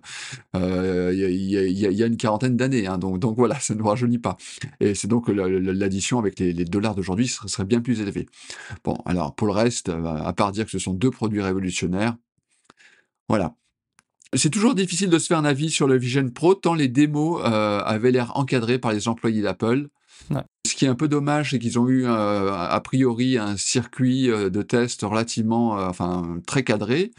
euh, 0.56 1.12
il 1.14 1.44
y, 1.44 1.56
a- 1.56 1.64
il 1.64 1.98
y 1.98 2.02
une 2.04 2.16
quarantaine 2.16 2.56
d'années. 2.56 2.86
Hein, 2.86 2.98
donc, 2.98 3.18
donc 3.18 3.36
voilà, 3.36 3.58
ça 3.60 3.74
ne 3.74 3.78
nous 3.78 3.86
rajeunit 3.86 4.18
pas. 4.18 4.36
Et 4.80 4.94
c'est 4.94 5.08
donc 5.08 5.28
la- 5.28 5.48
la- 5.48 5.72
l'addition 5.72 6.18
avec 6.18 6.38
les, 6.40 6.52
les 6.52 6.64
dollars 6.64 6.94
d'aujourd'hui 6.94 7.28
serait, 7.28 7.48
serait 7.48 7.64
bien 7.64 7.80
plus 7.80 8.00
élevée. 8.00 8.26
Bon, 8.82 8.96
alors 9.06 9.34
pour 9.34 9.46
le 9.46 9.52
reste, 9.52 9.88
euh, 9.88 10.04
à 10.04 10.32
part 10.32 10.52
dire 10.52 10.64
que 10.64 10.70
ce 10.72 10.78
sont 10.78 10.94
deux 10.94 11.10
produits 11.10 11.42
révolutionnaires, 11.42 12.16
voilà. 13.28 13.54
C'est 14.36 14.50
toujours 14.50 14.74
difficile 14.74 15.10
de 15.10 15.18
se 15.20 15.26
faire 15.28 15.38
un 15.38 15.44
avis 15.44 15.70
sur 15.70 15.86
le 15.86 15.96
Vision 15.96 16.28
Pro 16.28 16.54
tant 16.56 16.74
les 16.74 16.88
démos 16.88 17.40
euh, 17.44 17.80
avaient 17.84 18.10
l'air 18.10 18.36
encadrées 18.36 18.80
par 18.80 18.92
les 18.92 19.06
employés 19.06 19.42
d'Apple. 19.42 19.88
Ouais. 20.30 20.42
Ce 20.74 20.78
qui 20.80 20.86
est 20.86 20.88
un 20.88 20.96
peu 20.96 21.06
dommage, 21.06 21.52
c'est 21.52 21.60
qu'ils 21.60 21.78
ont 21.78 21.88
eu 21.88 22.04
euh, 22.04 22.52
a 22.52 22.80
priori 22.80 23.38
un 23.38 23.56
circuit 23.56 24.28
euh, 24.28 24.50
de 24.50 24.60
test 24.60 25.02
relativement, 25.02 25.78
euh, 25.78 25.86
enfin 25.86 26.40
très 26.48 26.64
cadré. 26.64 27.12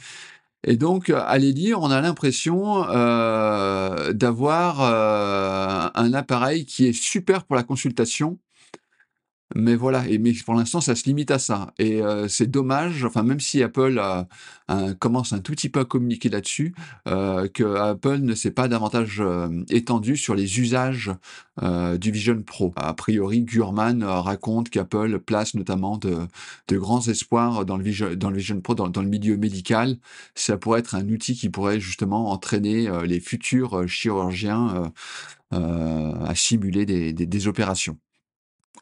Et 0.66 0.76
donc, 0.76 1.10
euh, 1.10 1.22
à 1.26 1.38
les 1.38 1.54
lire, 1.54 1.82
on 1.82 1.90
a 1.90 2.02
l'impression 2.02 2.86
euh, 2.90 4.12
d'avoir 4.12 4.82
un 4.82 6.14
appareil 6.14 6.66
qui 6.66 6.86
est 6.88 6.92
super 6.92 7.46
pour 7.46 7.56
la 7.56 7.64
consultation. 7.64 8.40
Mais 9.58 9.76
voilà, 9.76 10.06
et 10.10 10.18
mais 10.18 10.34
pour 10.46 10.54
l'instant, 10.54 10.82
ça 10.82 10.96
se 10.96 11.06
limite 11.06 11.32
à 11.32 11.40
ça. 11.40 11.74
Et 11.80 12.02
euh, 12.02 12.28
c'est 12.28 12.48
dommage, 12.48 13.06
enfin, 13.06 13.24
même 13.24 13.40
si 13.40 13.64
Apple 13.64 13.98
a- 14.00 14.28
commence 15.00 15.32
un 15.32 15.40
tout 15.40 15.54
petit 15.54 15.70
peu 15.70 15.80
à 15.82 15.86
communiquer 15.86 16.28
là-dessus, 16.30 16.74
euh, 17.08 17.48
que 17.48 17.64
Apple 17.64 18.18
ne 18.18 18.36
s'est 18.36 18.52
pas 18.52 18.68
davantage 18.68 19.22
euh, 19.22 19.64
étendu 19.70 20.18
sur 20.18 20.36
les 20.36 20.60
usages 20.60 21.12
euh, 21.64 21.98
du 21.98 22.12
Vision 22.12 22.42
Pro. 22.44 22.74
A 22.76 22.94
priori, 22.94 23.44
Gurman 23.44 24.04
euh, 24.04 24.20
raconte 24.20 24.70
qu'Apple 24.70 25.20
place 25.20 25.54
notamment 25.54 25.98
de, 25.98 26.28
grands 26.76 27.08
espoirs 27.08 27.66
dans 27.66 27.78
le 27.78 27.84
Vision, 27.84 28.14
dans 28.16 28.32
le 28.32 28.38
Vision 28.38 28.60
Pro, 28.60 28.76
dans, 28.76 29.02
le 29.02 29.08
milieu 29.08 29.38
médical. 29.38 29.98
Ça 30.36 30.58
pourrait 30.58 30.80
être 30.82 30.96
un 30.96 31.08
outil 31.08 31.34
qui 31.36 31.50
pourrait 31.50 31.80
justement 31.80 32.32
entraîner 32.32 32.90
euh, 32.90 33.06
les 33.06 33.20
futurs 33.22 33.88
chirurgiens 33.88 34.92
à 35.52 36.36
simuler 36.36 36.86
des 36.86 37.48
opérations. 37.48 37.98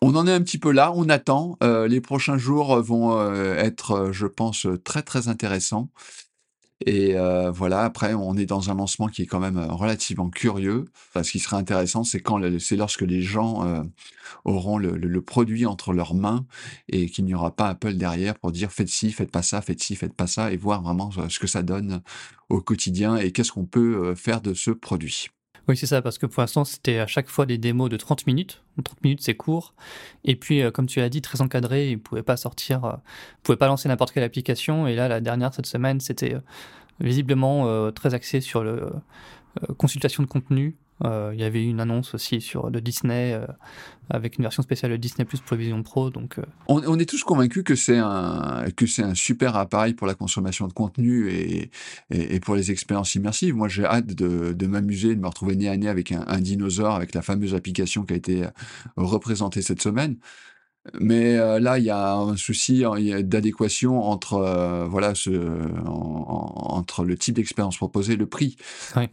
On 0.02 0.16
en 0.16 0.28
est 0.28 0.34
un 0.34 0.42
petit 0.42 0.58
peu 0.58 0.72
là, 0.72 0.92
on 0.96 1.10
attend. 1.10 1.58
les 1.62 2.02
prochains 2.02 2.38
jours 2.38 2.82
vont 2.82 3.20
être, 3.56 4.12
je 4.12 4.28
pense, 4.28 4.68
très 4.84 5.02
très 5.02 5.28
intéressants. 5.28 5.90
Et 6.86 7.16
voilà, 7.54 7.82
après, 7.82 8.14
on 8.14 8.36
est 8.36 8.46
dans 8.46 8.70
un 8.70 8.76
lancement 8.76 9.08
qui 9.08 9.24
est 9.24 9.26
quand 9.26 9.40
même 9.40 9.58
relativement 9.58 10.30
curieux. 10.30 10.86
ce 11.16 11.32
qui 11.32 11.40
serait 11.40 11.58
intéressant, 11.58 12.04
c'est 12.04 12.20
quand 12.20 12.42
c'est 12.60 12.76
lorsque 12.76 13.02
les 13.02 13.22
gens 13.22 13.86
auront 14.46 14.78
le, 14.78 15.22
produit 15.22 15.66
entre 15.66 15.94
leurs 15.94 16.16
mains 16.16 16.46
et 16.90 17.10
qu'il 17.10 17.26
n'y 17.26 17.34
aura 17.34 17.56
pas 17.56 17.70
Apple 17.70 17.94
derrière 17.94 18.38
pour 18.38 18.52
dire 18.52 18.72
faites 18.72 18.90
ci, 18.90 19.12
faites 19.12 19.32
pas 19.32 19.42
ça, 19.42 19.62
faites 19.62 19.82
ci, 19.82 19.96
faites 19.96 20.14
pas 20.14 20.28
ça, 20.28 20.52
et 20.52 20.58
voir 20.58 20.82
vraiment 20.82 21.12
ce 21.30 21.40
que 21.40 21.48
ça 21.48 21.64
donne 21.64 22.02
au 22.50 22.62
quotidien 22.62 23.16
et 23.16 23.32
qu'est-ce 23.32 23.52
qu'on 23.52 23.66
peut 23.66 24.16
faire 24.16 24.42
de 24.42 24.54
ce 24.54 24.72
produit. 24.72 25.30
Oui, 25.68 25.78
c'est 25.78 25.86
ça, 25.86 26.02
parce 26.02 26.18
que 26.18 26.26
pour 26.26 26.42
l'instant, 26.42 26.66
c'était 26.66 27.00
à 27.00 27.08
chaque 27.08 27.30
fois 27.30 27.46
des 27.46 27.58
démos 27.58 27.90
de 27.90 27.96
30 27.98 28.28
minutes. 28.28 28.62
30 28.84 29.04
minutes, 29.04 29.22
c'est 29.22 29.36
court. 29.36 29.74
Et 30.26 30.36
puis, 30.36 30.62
comme 30.74 30.88
tu 30.88 31.00
l'as 31.00 31.10
dit, 31.10 31.22
très 31.22 31.42
encadré, 31.42 31.90
ils 31.90 31.96
ne 31.96 32.02
pouvaient 32.02 32.24
pas 32.24 32.36
sortir, 32.36 32.82
ils 32.84 32.88
ne 32.88 33.42
pouvaient 33.44 33.58
pas 33.58 33.68
lancer 33.68 33.88
n'importe 33.88 34.12
quelle 34.12 34.24
application. 34.24 34.88
Et 34.88 34.96
là, 34.96 35.08
la 35.08 35.22
dernière 35.22 35.54
cette 35.54 35.66
semaine, 35.66 36.02
c'était 36.02 36.36
visiblement 37.00 37.92
très 37.94 38.14
axé 38.14 38.42
sur 38.42 38.64
la 38.64 38.90
consultation 39.78 40.24
de 40.24 40.28
contenu, 40.28 40.76
euh, 40.76 40.83
il 41.04 41.40
y 41.40 41.44
avait 41.44 41.64
une 41.64 41.80
annonce 41.80 42.14
aussi 42.14 42.42
sur 42.42 42.70
le 42.70 42.82
Disney 42.82 43.34
euh, 43.34 43.46
avec 44.10 44.38
une 44.38 44.44
version 44.44 44.64
spéciale 44.64 44.92
de 44.92 44.98
Disney 44.98 45.26
Plus 45.26 45.40
pour 45.42 45.58
Vision 45.58 45.82
Pro. 45.84 46.10
Donc, 46.10 46.40
euh. 46.40 46.44
on, 46.68 47.00
est 47.00 47.06
tous 47.06 47.24
convaincus 47.24 47.64
que 47.64 47.76
c'est 47.76 47.98
un 47.98 48.66
que 48.76 48.86
c'est 48.86 49.04
un 49.04 49.14
super 49.14 49.56
appareil 49.56 49.94
pour 49.94 50.08
la 50.08 50.14
consommation 50.14 50.68
de 50.68 50.74
contenu 50.74 51.30
et, 51.30 51.72
et, 52.10 52.40
pour 52.40 52.56
les 52.56 52.72
expériences 52.72 53.16
immersives. 53.16 53.56
Moi, 53.56 53.68
j'ai 53.68 53.86
hâte 53.86 54.08
de, 54.08 54.54
de 54.54 54.68
m'amuser, 54.68 55.16
de 55.16 55.22
me 55.22 55.28
retrouver 55.28 55.56
nez 55.56 55.70
à 55.70 55.78
nez 55.78 55.90
avec 55.90 56.12
un, 56.12 56.24
un, 56.28 56.40
dinosaure, 56.40 56.96
avec 56.96 57.14
la 57.14 57.22
fameuse 57.22 57.56
application 57.56 58.04
qui 58.04 58.14
a 58.14 58.18
été 58.18 58.46
représentée 58.96 59.62
cette 59.62 59.82
semaine. 59.82 60.18
Mais 61.00 61.38
euh, 61.38 61.60
là, 61.60 61.80
il 61.80 61.86
y 61.86 61.90
a 61.90 62.14
un 62.16 62.36
souci 62.36 62.84
hein, 62.84 63.22
d'adéquation 63.22 64.02
entre 64.04 64.34
euh, 64.34 64.86
voilà 64.86 65.16
ce, 65.16 65.32
entre 65.86 67.06
le 67.06 67.18
type 67.18 67.36
d'expérience 67.36 67.78
proposée 67.78 68.14
et 68.14 68.18
le 68.18 68.26
prix. 68.26 68.58
Euh, 68.98 69.08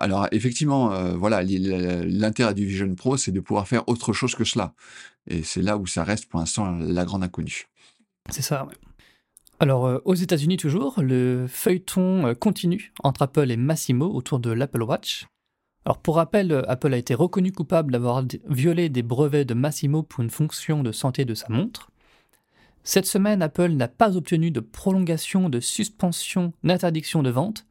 alors 0.00 0.28
effectivement, 0.32 0.88
voilà 1.16 1.42
l'intérêt 1.42 2.54
du 2.54 2.64
Vision 2.64 2.94
Pro, 2.94 3.16
c'est 3.16 3.32
de 3.32 3.40
pouvoir 3.40 3.68
faire 3.68 3.86
autre 3.88 4.12
chose 4.12 4.34
que 4.34 4.44
cela. 4.44 4.72
Et 5.26 5.42
c'est 5.42 5.62
là 5.62 5.76
où 5.76 5.86
ça 5.86 6.04
reste 6.04 6.26
pour 6.26 6.40
l'instant 6.40 6.70
la 6.78 7.04
grande 7.04 7.22
inconnue. 7.22 7.68
C'est 8.30 8.42
ça. 8.42 8.66
Alors 9.58 10.00
aux 10.06 10.14
États-Unis 10.14 10.56
toujours, 10.56 11.02
le 11.02 11.46
feuilleton 11.48 12.34
continue 12.34 12.94
entre 13.02 13.22
Apple 13.22 13.50
et 13.50 13.58
Massimo 13.58 14.06
autour 14.06 14.38
de 14.38 14.50
l'Apple 14.50 14.82
Watch. 14.82 15.26
Alors 15.84 15.98
pour 15.98 16.16
rappel, 16.16 16.64
Apple 16.68 16.92
a 16.92 16.98
été 16.98 17.14
reconnu 17.14 17.52
coupable 17.52 17.92
d'avoir 17.92 18.22
violé 18.48 18.88
des 18.88 19.02
brevets 19.02 19.46
de 19.46 19.54
Massimo 19.54 20.02
pour 20.02 20.22
une 20.22 20.30
fonction 20.30 20.82
de 20.82 20.92
santé 20.92 21.24
de 21.24 21.34
sa 21.34 21.48
montre. 21.48 21.90
Cette 22.82 23.06
semaine, 23.06 23.42
Apple 23.42 23.70
n'a 23.70 23.88
pas 23.88 24.16
obtenu 24.16 24.50
de 24.50 24.60
prolongation, 24.60 25.48
de 25.48 25.60
suspension, 25.60 26.52
d'interdiction 26.64 27.22
de 27.22 27.30
vente. 27.30 27.66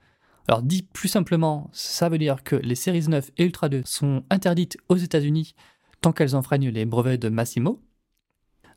Alors 0.48 0.64
dit 0.64 0.82
plus 0.82 1.10
simplement, 1.10 1.70
ça 1.74 2.10
veut 2.10 2.18
dire 2.18 2.44
que 2.44 2.56
les 2.56 2.76
séries 2.76 3.08
9 3.08 3.32
et 3.38 3.46
Ultra 3.46 3.70
2 3.70 3.84
sont 3.86 4.24
interdites 4.30 4.78
aux 4.88 4.98
États-Unis 4.98 5.56
tant 6.02 6.12
qu'elles 6.12 6.36
enfreignent 6.36 6.70
les 6.70 6.86
brevets 6.86 7.18
de 7.18 7.30
Massimo. 7.30 7.82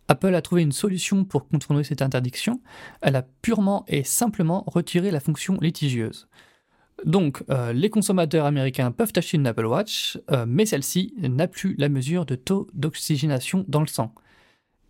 Apple 0.08 0.34
a 0.34 0.42
trouvé 0.42 0.62
une 0.62 0.72
solution 0.72 1.24
pour 1.24 1.48
contourner 1.48 1.84
cette 1.84 2.02
interdiction. 2.02 2.60
Elle 3.00 3.16
a 3.16 3.22
purement 3.22 3.84
et 3.88 4.04
simplement 4.04 4.64
retiré 4.66 5.10
la 5.10 5.20
fonction 5.20 5.56
litigieuse. 5.60 6.28
Donc, 7.04 7.42
euh, 7.50 7.72
les 7.72 7.90
consommateurs 7.90 8.46
américains 8.46 8.90
peuvent 8.92 9.12
acheter 9.16 9.36
une 9.36 9.46
Apple 9.46 9.66
Watch, 9.66 10.18
euh, 10.30 10.44
mais 10.46 10.66
celle-ci 10.66 11.14
n'a 11.18 11.48
plus 11.48 11.74
la 11.78 11.88
mesure 11.88 12.26
de 12.26 12.34
taux 12.34 12.68
d'oxygénation 12.74 13.64
dans 13.68 13.80
le 13.80 13.86
sang. 13.86 14.14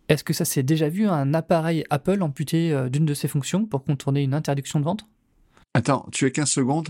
Est-ce 0.09 0.23
que 0.23 0.33
ça 0.33 0.45
s'est 0.45 0.63
déjà 0.63 0.89
vu 0.89 1.07
un 1.07 1.33
appareil 1.33 1.83
Apple 1.89 2.21
amputé 2.21 2.71
euh, 2.71 2.89
d'une 2.89 3.05
de 3.05 3.13
ses 3.13 3.27
fonctions 3.27 3.65
pour 3.65 3.83
contourner 3.83 4.21
une 4.21 4.33
interdiction 4.33 4.79
de 4.79 4.85
vente 4.85 5.07
Attends, 5.73 6.07
tu 6.11 6.25
as 6.25 6.29
15 6.29 6.49
secondes, 6.49 6.89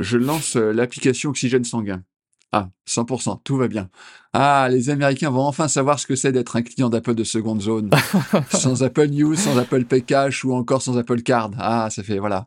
je 0.00 0.18
lance 0.18 0.56
l'application 0.56 1.30
oxygène 1.30 1.62
sanguin. 1.62 2.02
Ah, 2.50 2.68
100%, 2.88 3.40
tout 3.42 3.56
va 3.56 3.68
bien. 3.68 3.90
Ah, 4.32 4.68
les 4.70 4.90
Américains 4.90 5.30
vont 5.30 5.42
enfin 5.42 5.66
savoir 5.66 5.98
ce 5.98 6.06
que 6.06 6.14
c'est 6.16 6.32
d'être 6.32 6.56
un 6.56 6.62
client 6.62 6.88
d'Apple 6.88 7.14
de 7.14 7.24
seconde 7.24 7.60
zone. 7.60 7.90
sans 8.50 8.82
Apple 8.82 9.08
News, 9.08 9.34
sans 9.36 9.56
Apple 9.58 9.84
Pay 9.84 10.02
Cash 10.02 10.44
ou 10.44 10.52
encore 10.52 10.82
sans 10.82 10.96
Apple 10.96 11.22
Card. 11.22 11.50
Ah, 11.58 11.90
ça 11.90 12.02
fait, 12.02 12.18
voilà. 12.18 12.46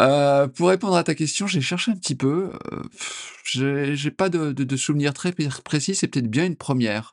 Euh, 0.00 0.48
pour 0.48 0.68
répondre 0.68 0.96
à 0.96 1.04
ta 1.04 1.14
question, 1.14 1.46
j'ai 1.46 1.60
cherché 1.60 1.90
un 1.92 1.96
petit 1.96 2.14
peu. 2.14 2.52
Euh, 2.72 2.82
j'ai 3.44 4.10
pas 4.10 4.28
de, 4.28 4.52
de, 4.52 4.76
souvenir 4.76 5.12
très 5.12 5.32
précis, 5.64 5.94
c'est 5.94 6.08
peut-être 6.08 6.30
bien 6.30 6.46
une 6.46 6.56
première. 6.56 7.12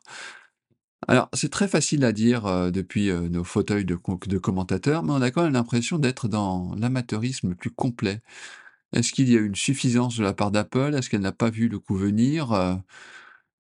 Alors, 1.08 1.30
c'est 1.34 1.50
très 1.50 1.68
facile 1.68 2.04
à 2.06 2.12
dire 2.12 2.46
euh, 2.46 2.72
depuis 2.72 3.12
nos 3.12 3.44
fauteuils 3.44 3.86
de, 3.86 3.98
de 4.28 4.38
commentateurs, 4.38 5.04
mais 5.04 5.12
on 5.12 5.22
a 5.22 5.32
quand 5.32 5.44
même 5.44 5.54
l'impression 5.54 5.98
d'être 5.98 6.28
dans 6.28 6.76
l'amateurisme 6.76 7.50
le 7.50 7.56
plus 7.56 7.72
complet. 7.72 8.22
Est-ce 8.94 9.14
qu'il 9.14 9.30
y 9.30 9.38
a 9.38 9.40
une 9.40 9.56
suffisance 9.56 10.18
de 10.18 10.24
la 10.24 10.34
part 10.34 10.52
d'Apple? 10.52 10.96
Est-ce 10.96 11.10
qu'elle 11.10 11.22
n'a 11.22 11.32
pas 11.32 11.50
vu 11.50 11.70
le 11.70 11.80
coup 11.80 11.96
venir? 11.96 12.54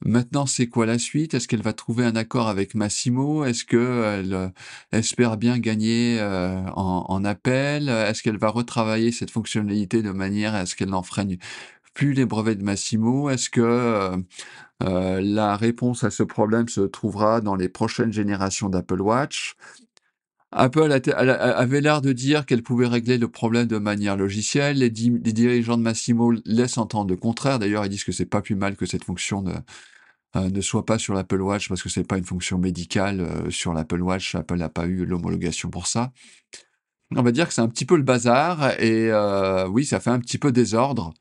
Maintenant, 0.06 0.46
c'est 0.46 0.68
quoi 0.68 0.86
la 0.86 0.98
suite? 0.98 1.34
Est-ce 1.34 1.48
qu'elle 1.48 1.62
va 1.62 1.74
trouver 1.74 2.06
un 2.06 2.16
accord 2.16 2.48
avec 2.48 2.74
Massimo? 2.74 3.44
Est-ce 3.44 3.66
qu'elle 3.66 4.34
euh, 4.34 4.50
espère 4.94 5.36
bien 5.36 5.60
gagner 5.60 6.18
euh, 6.22 6.62
en, 6.76 7.26
appel? 7.26 7.90
Est-ce 7.90 8.24
qu'elle 8.24 8.38
va 8.38 8.50
retravailler 8.50 9.12
cette 9.12 9.32
fonctionnalité 9.32 10.02
de 10.02 10.12
manière 10.12 10.56
à 10.56 10.66
ce 10.66 10.76
qu'elle 10.76 10.90
n'enfreigne 10.90 11.38
plus 11.94 12.14
les 12.14 12.26
brevets 12.26 12.56
de 12.56 12.64
Massimo? 12.64 13.30
Est-ce 13.30 13.50
que 13.50 13.62
euh, 14.84 15.22
la 15.22 15.58
réponse 15.58 16.06
à 16.06 16.12
ce 16.12 16.24
problème 16.24 16.70
se 16.70 16.82
trouvera 16.82 17.42
dans 17.42 17.56
les 17.56 17.68
prochaines 17.68 18.14
générations 18.14 18.70
d'Apple 18.70 19.02
Watch? 19.02 19.58
Apple 20.52 20.92
avait 20.92 21.82
l'air 21.82 22.02
de 22.02 22.12
dire 22.12 22.46
qu'elle 22.46 22.64
pouvait 22.64 22.88
régler 22.88 23.20
le 23.20 23.28
problème 23.28 23.68
de 23.68 23.78
manière 23.78 24.18
logicielle. 24.18 24.80
Les, 24.80 24.90
dirigeants 24.90 25.78
de 25.78 25.84
Massimo 25.84 26.34
laissent 26.46 26.80
entendre 26.80 27.12
le 27.12 27.18
contraire. 27.18 27.60
D'ailleurs, 27.60 27.86
ils 27.86 27.90
disent 27.90 28.04
que 28.04 28.12
c'est 28.12 28.26
pas 28.26 28.42
plus 28.42 28.56
mal 28.56 28.76
que 28.76 28.88
cette 28.88 29.04
fonction 29.04 29.44
ne, 29.44 29.54
euh, 30.36 30.62
soit 30.62 30.86
pas 30.86 30.98
sur 30.98 31.14
l'Apple 31.14 31.42
Watch 31.42 31.70
parce 31.70 31.84
que 31.84 31.90
c'est 31.90 32.04
pas 32.04 32.18
une 32.18 32.26
fonction 32.26 32.58
médicale 32.58 33.22
euh, 33.22 33.52
sur 33.52 33.74
l'Apple 33.74 34.02
Watch. 34.02 34.34
Apple 34.34 34.58
n'a 34.58 34.70
pas 34.70 34.88
eu 34.88 35.06
l'homologation 35.06 35.70
pour 35.70 35.86
ça. 35.86 36.12
On 37.16 37.22
va 37.22 37.32
dire 37.32 37.48
que 37.48 37.54
c'est 37.54 37.62
un 37.62 37.70
petit 37.70 37.86
peu 37.86 37.98
le 37.98 38.04
bazar 38.04 38.72
et 38.80 39.12
euh, 39.12 39.68
oui, 39.68 39.86
ça 39.86 40.00
fait 40.00 40.12
un 40.12 40.20
petit 40.20 40.38
peu 40.38 40.52
désordre, 40.52 41.14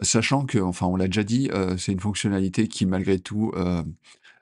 sachant 0.00 0.46
que, 0.46 0.58
enfin, 0.58 0.86
on 0.86 0.96
l'a 0.96 1.06
déjà 1.06 1.22
dit, 1.22 1.50
c'est 1.76 1.92
une 1.92 2.00
fonctionnalité 2.00 2.66
qui 2.66 2.86
malgré 2.86 3.18
tout 3.18 3.52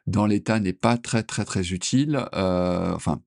dans 0.07 0.27
l'état 0.27 0.61
n'est 0.61 0.73
pas 0.73 0.97
très 0.97 1.25
très 1.25 1.45
très 1.45 1.73
utile. 1.73 2.25
enfin, 2.33 3.21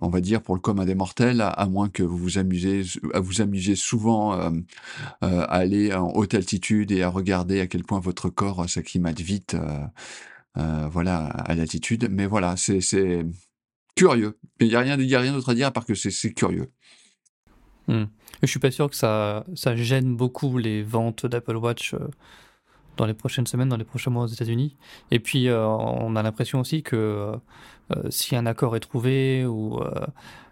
on 0.00 0.08
va 0.08 0.20
dire 0.20 0.42
pour 0.42 0.54
le 0.54 0.60
commun 0.60 0.84
des 0.84 0.94
mortels, 0.94 1.40
à, 1.40 1.66
moins 1.66 1.88
que 1.88 2.02
vous 2.02 2.16
vous 2.16 2.38
amusez, 2.38 2.82
à 3.14 3.20
vous 3.20 3.42
souvent 3.74 4.34
euh, 4.34 4.50
euh, 5.22 5.40
à 5.42 5.56
aller 5.56 5.92
en 5.94 6.10
haute 6.12 6.34
altitude 6.34 6.92
et 6.92 7.02
à 7.02 7.08
regarder 7.08 7.60
à 7.60 7.66
quel 7.66 7.84
point 7.84 8.00
votre 8.00 8.28
corps 8.28 8.68
s'acclimate 8.68 9.20
vite, 9.20 9.56
euh, 10.56 10.88
voilà, 10.90 11.26
à 11.26 11.54
l'altitude. 11.54 12.08
Mais 12.10 12.26
voilà, 12.26 12.56
c'est 12.56 13.24
curieux. 13.94 14.38
Il 14.60 14.68
n'y 14.68 14.74
a 14.74 14.80
rien, 14.80 14.96
rien 14.96 15.32
d'autre 15.32 15.50
à 15.50 15.54
dire 15.54 15.66
à 15.66 15.70
part 15.70 15.84
que 15.84 15.94
c'est 15.94 16.32
curieux. 16.32 16.70
Hmm. 17.88 18.04
Je 18.42 18.46
suis 18.46 18.60
pas 18.60 18.70
sûr 18.70 18.88
que 18.88 18.96
ça 18.96 19.44
gêne 19.76 20.16
beaucoup 20.16 20.56
les 20.58 20.82
ventes 20.82 21.26
d'Apple 21.26 21.56
Watch 21.56 21.94
dans 23.00 23.06
les 23.06 23.14
prochaines 23.14 23.46
semaines, 23.46 23.70
dans 23.70 23.78
les 23.78 23.84
prochains 23.84 24.10
mois 24.10 24.24
aux 24.24 24.28
États-Unis. 24.28 24.76
Et 25.10 25.20
puis, 25.20 25.48
euh, 25.48 25.66
on 25.66 26.16
a 26.16 26.22
l'impression 26.22 26.60
aussi 26.60 26.82
que 26.82 26.96
euh, 26.96 27.36
euh, 27.96 28.10
si 28.10 28.36
un 28.36 28.44
accord 28.44 28.76
est 28.76 28.80
trouvé 28.80 29.46
ou, 29.46 29.80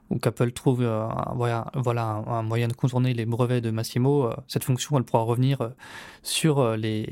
ou 0.09 0.19
qu'Apple 0.19 0.53
trouve 0.53 0.83
un, 0.83 1.35
voilà, 1.35 2.25
un, 2.27 2.43
moyen 2.43 2.67
de 2.69 2.73
contourner 2.73 3.13
les 3.13 3.27
brevets 3.27 3.61
de 3.61 3.71
Massimo, 3.71 4.31
cette 4.47 4.65
fonction, 4.65 4.97
elle 4.97 5.05
pourra 5.05 5.23
revenir 5.25 5.73
sur 6.23 6.77
les, 6.77 7.07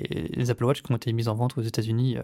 Apple 0.48 0.64
Watch 0.64 0.82
qui 0.82 0.90
ont 0.90 0.96
été 0.96 1.12
mises 1.12 1.28
en 1.28 1.34
vente 1.34 1.58
aux 1.58 1.62
États-Unis 1.62 2.16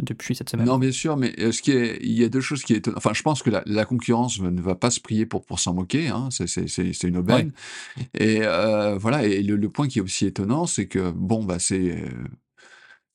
depuis 0.00 0.36
cette 0.36 0.50
semaine. 0.50 0.66
Non, 0.66 0.78
bien 0.78 0.92
sûr, 0.92 1.16
mais 1.16 1.34
ce 1.50 1.62
qui 1.62 1.72
est, 1.72 1.98
il 2.02 2.12
y 2.12 2.22
a 2.22 2.28
deux 2.28 2.42
choses 2.42 2.62
qui 2.62 2.74
étonnent. 2.74 2.94
Enfin, 2.98 3.12
je 3.14 3.22
pense 3.22 3.42
que 3.42 3.50
la, 3.50 3.84
concurrence 3.86 4.38
ne 4.40 4.60
va 4.60 4.74
pas 4.74 4.90
se 4.90 5.00
prier 5.00 5.24
pour, 5.24 5.44
pour 5.46 5.58
s'en 5.58 5.72
moquer. 5.72 6.08
Hein. 6.08 6.28
C'est 6.30 7.02
une 7.04 7.16
aubaine. 7.16 7.52
Et 8.14 8.40
voilà. 8.98 9.24
Et 9.24 9.42
le, 9.42 9.56
le, 9.56 9.68
point 9.70 9.88
qui 9.88 10.00
est 10.00 10.02
aussi 10.02 10.26
étonnant, 10.26 10.66
c'est 10.66 10.86
que 10.86 11.10
bon, 11.10 11.42
bah, 11.42 11.58
c'est 11.58 12.04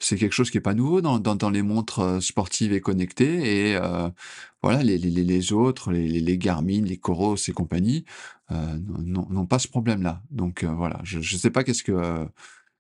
c'est 0.04 0.18
quelque 0.18 0.34
chose 0.34 0.52
qui 0.52 0.58
est 0.58 0.62
pas 0.62 0.74
nouveau 0.74 1.02
dans, 1.02 1.20
dans, 1.20 1.50
les 1.50 1.62
montres 1.62 2.00
euh, 2.00 2.20
sportives 2.20 2.74
et 2.74 2.82
connectées. 2.82 3.70
Et 3.70 3.76
euh, 3.76 4.10
voilà, 4.62 4.84
les, 4.84 4.98
les, 4.98 5.10
les, 5.10 5.54
autres, 5.54 5.92
les, 5.92 6.08
les 6.08 6.38
Garmin, 6.38 6.84
les 6.84 6.98
Coros 6.98 7.38
et 7.48 7.52
compagnie, 7.54 8.04
euh, 8.52 8.78
n'ont 9.00 9.46
pas 9.46 9.60
ce 9.60 9.68
problème-là. 9.68 10.22
Donc 10.30 10.64
voilà, 10.64 11.00
je 11.04 11.18
ne 11.18 11.40
sais 11.40 11.50
pas 11.50 11.64
qu'est-ce 11.64 11.84
que 11.84 12.28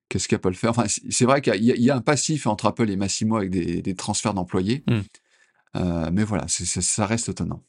qu'est-ce 0.09 0.27
qu'Apple 0.27 0.53
fait. 0.53 0.67
Enfin, 0.67 0.85
c'est 0.87 1.25
vrai 1.25 1.41
qu'il 1.41 1.63
y, 1.63 1.89
a 1.89 1.95
un 1.95 2.01
passif 2.01 2.45
entre 2.45 2.67
Apple 2.67 2.89
et 2.89 2.95
Massimo 2.97 3.37
avec 3.37 3.49
des, 3.49 3.81
des 3.81 3.95
transferts 3.95 4.33
d'employés. 4.33 4.83
Mmh. 4.87 6.09
mais 6.11 6.23
voilà, 6.23 6.45
ça 6.47 7.05
reste 7.05 7.29
étonnant. 7.29 7.63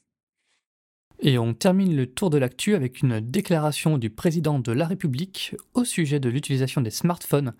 Et 1.19 1.37
on 1.37 1.53
termine 1.53 1.95
le 1.95 2.07
tour 2.07 2.29
de 2.29 2.37
l'actu 2.37 2.75
avec 2.75 3.01
une 3.01 3.19
déclaration 3.21 3.97
du 3.97 4.09
président 4.09 4.59
de 4.59 4.73
la 4.73 4.85
République 4.85 5.55
au 5.73 5.85
sujet 5.85 6.19
de 6.19 6.29
l'utilisation 6.29 6.81
des 6.81 6.91
smartphones 6.91 7.53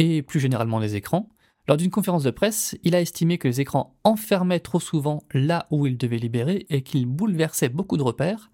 et 0.00 0.22
plus 0.22 0.40
généralement 0.40 0.80
les 0.80 0.96
écrans. 0.96 1.28
Lors 1.68 1.76
d'une 1.76 1.90
conférence 1.90 2.24
de 2.24 2.32
presse, 2.32 2.76
il 2.82 2.96
a 2.96 3.00
estimé 3.00 3.38
que 3.38 3.46
les 3.46 3.60
écrans 3.60 3.94
enfermaient 4.02 4.58
trop 4.58 4.80
souvent 4.80 5.22
là 5.32 5.68
où 5.70 5.86
ils 5.86 5.96
devaient 5.96 6.18
libérer 6.18 6.66
et 6.70 6.82
qu'ils 6.82 7.06
bouleversaient 7.06 7.68
beaucoup 7.68 7.96
de 7.96 8.02
repères, 8.02 8.50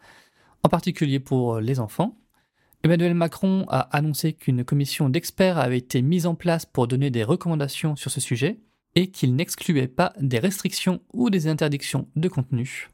en 0.62 0.68
particulier 0.68 1.20
pour 1.20 1.60
les 1.60 1.80
enfants. 1.80 2.18
Emmanuel 2.82 3.14
Macron 3.14 3.64
a 3.68 3.80
annoncé 3.96 4.34
qu'une 4.34 4.64
commission 4.64 5.08
d'experts 5.08 5.56
avait 5.56 5.78
été 5.78 6.02
mise 6.02 6.26
en 6.26 6.34
place 6.34 6.66
pour 6.66 6.88
donner 6.88 7.10
des 7.10 7.24
recommandations 7.24 7.96
sur 7.96 8.10
ce 8.10 8.20
sujet 8.20 8.60
et 8.96 9.10
qu'il 9.10 9.34
n'excluait 9.36 9.88
pas 9.88 10.12
des 10.20 10.38
restrictions 10.38 11.00
ou 11.12 11.30
des 11.30 11.46
interdictions 11.46 12.08
de 12.16 12.28
contenu. 12.28 12.90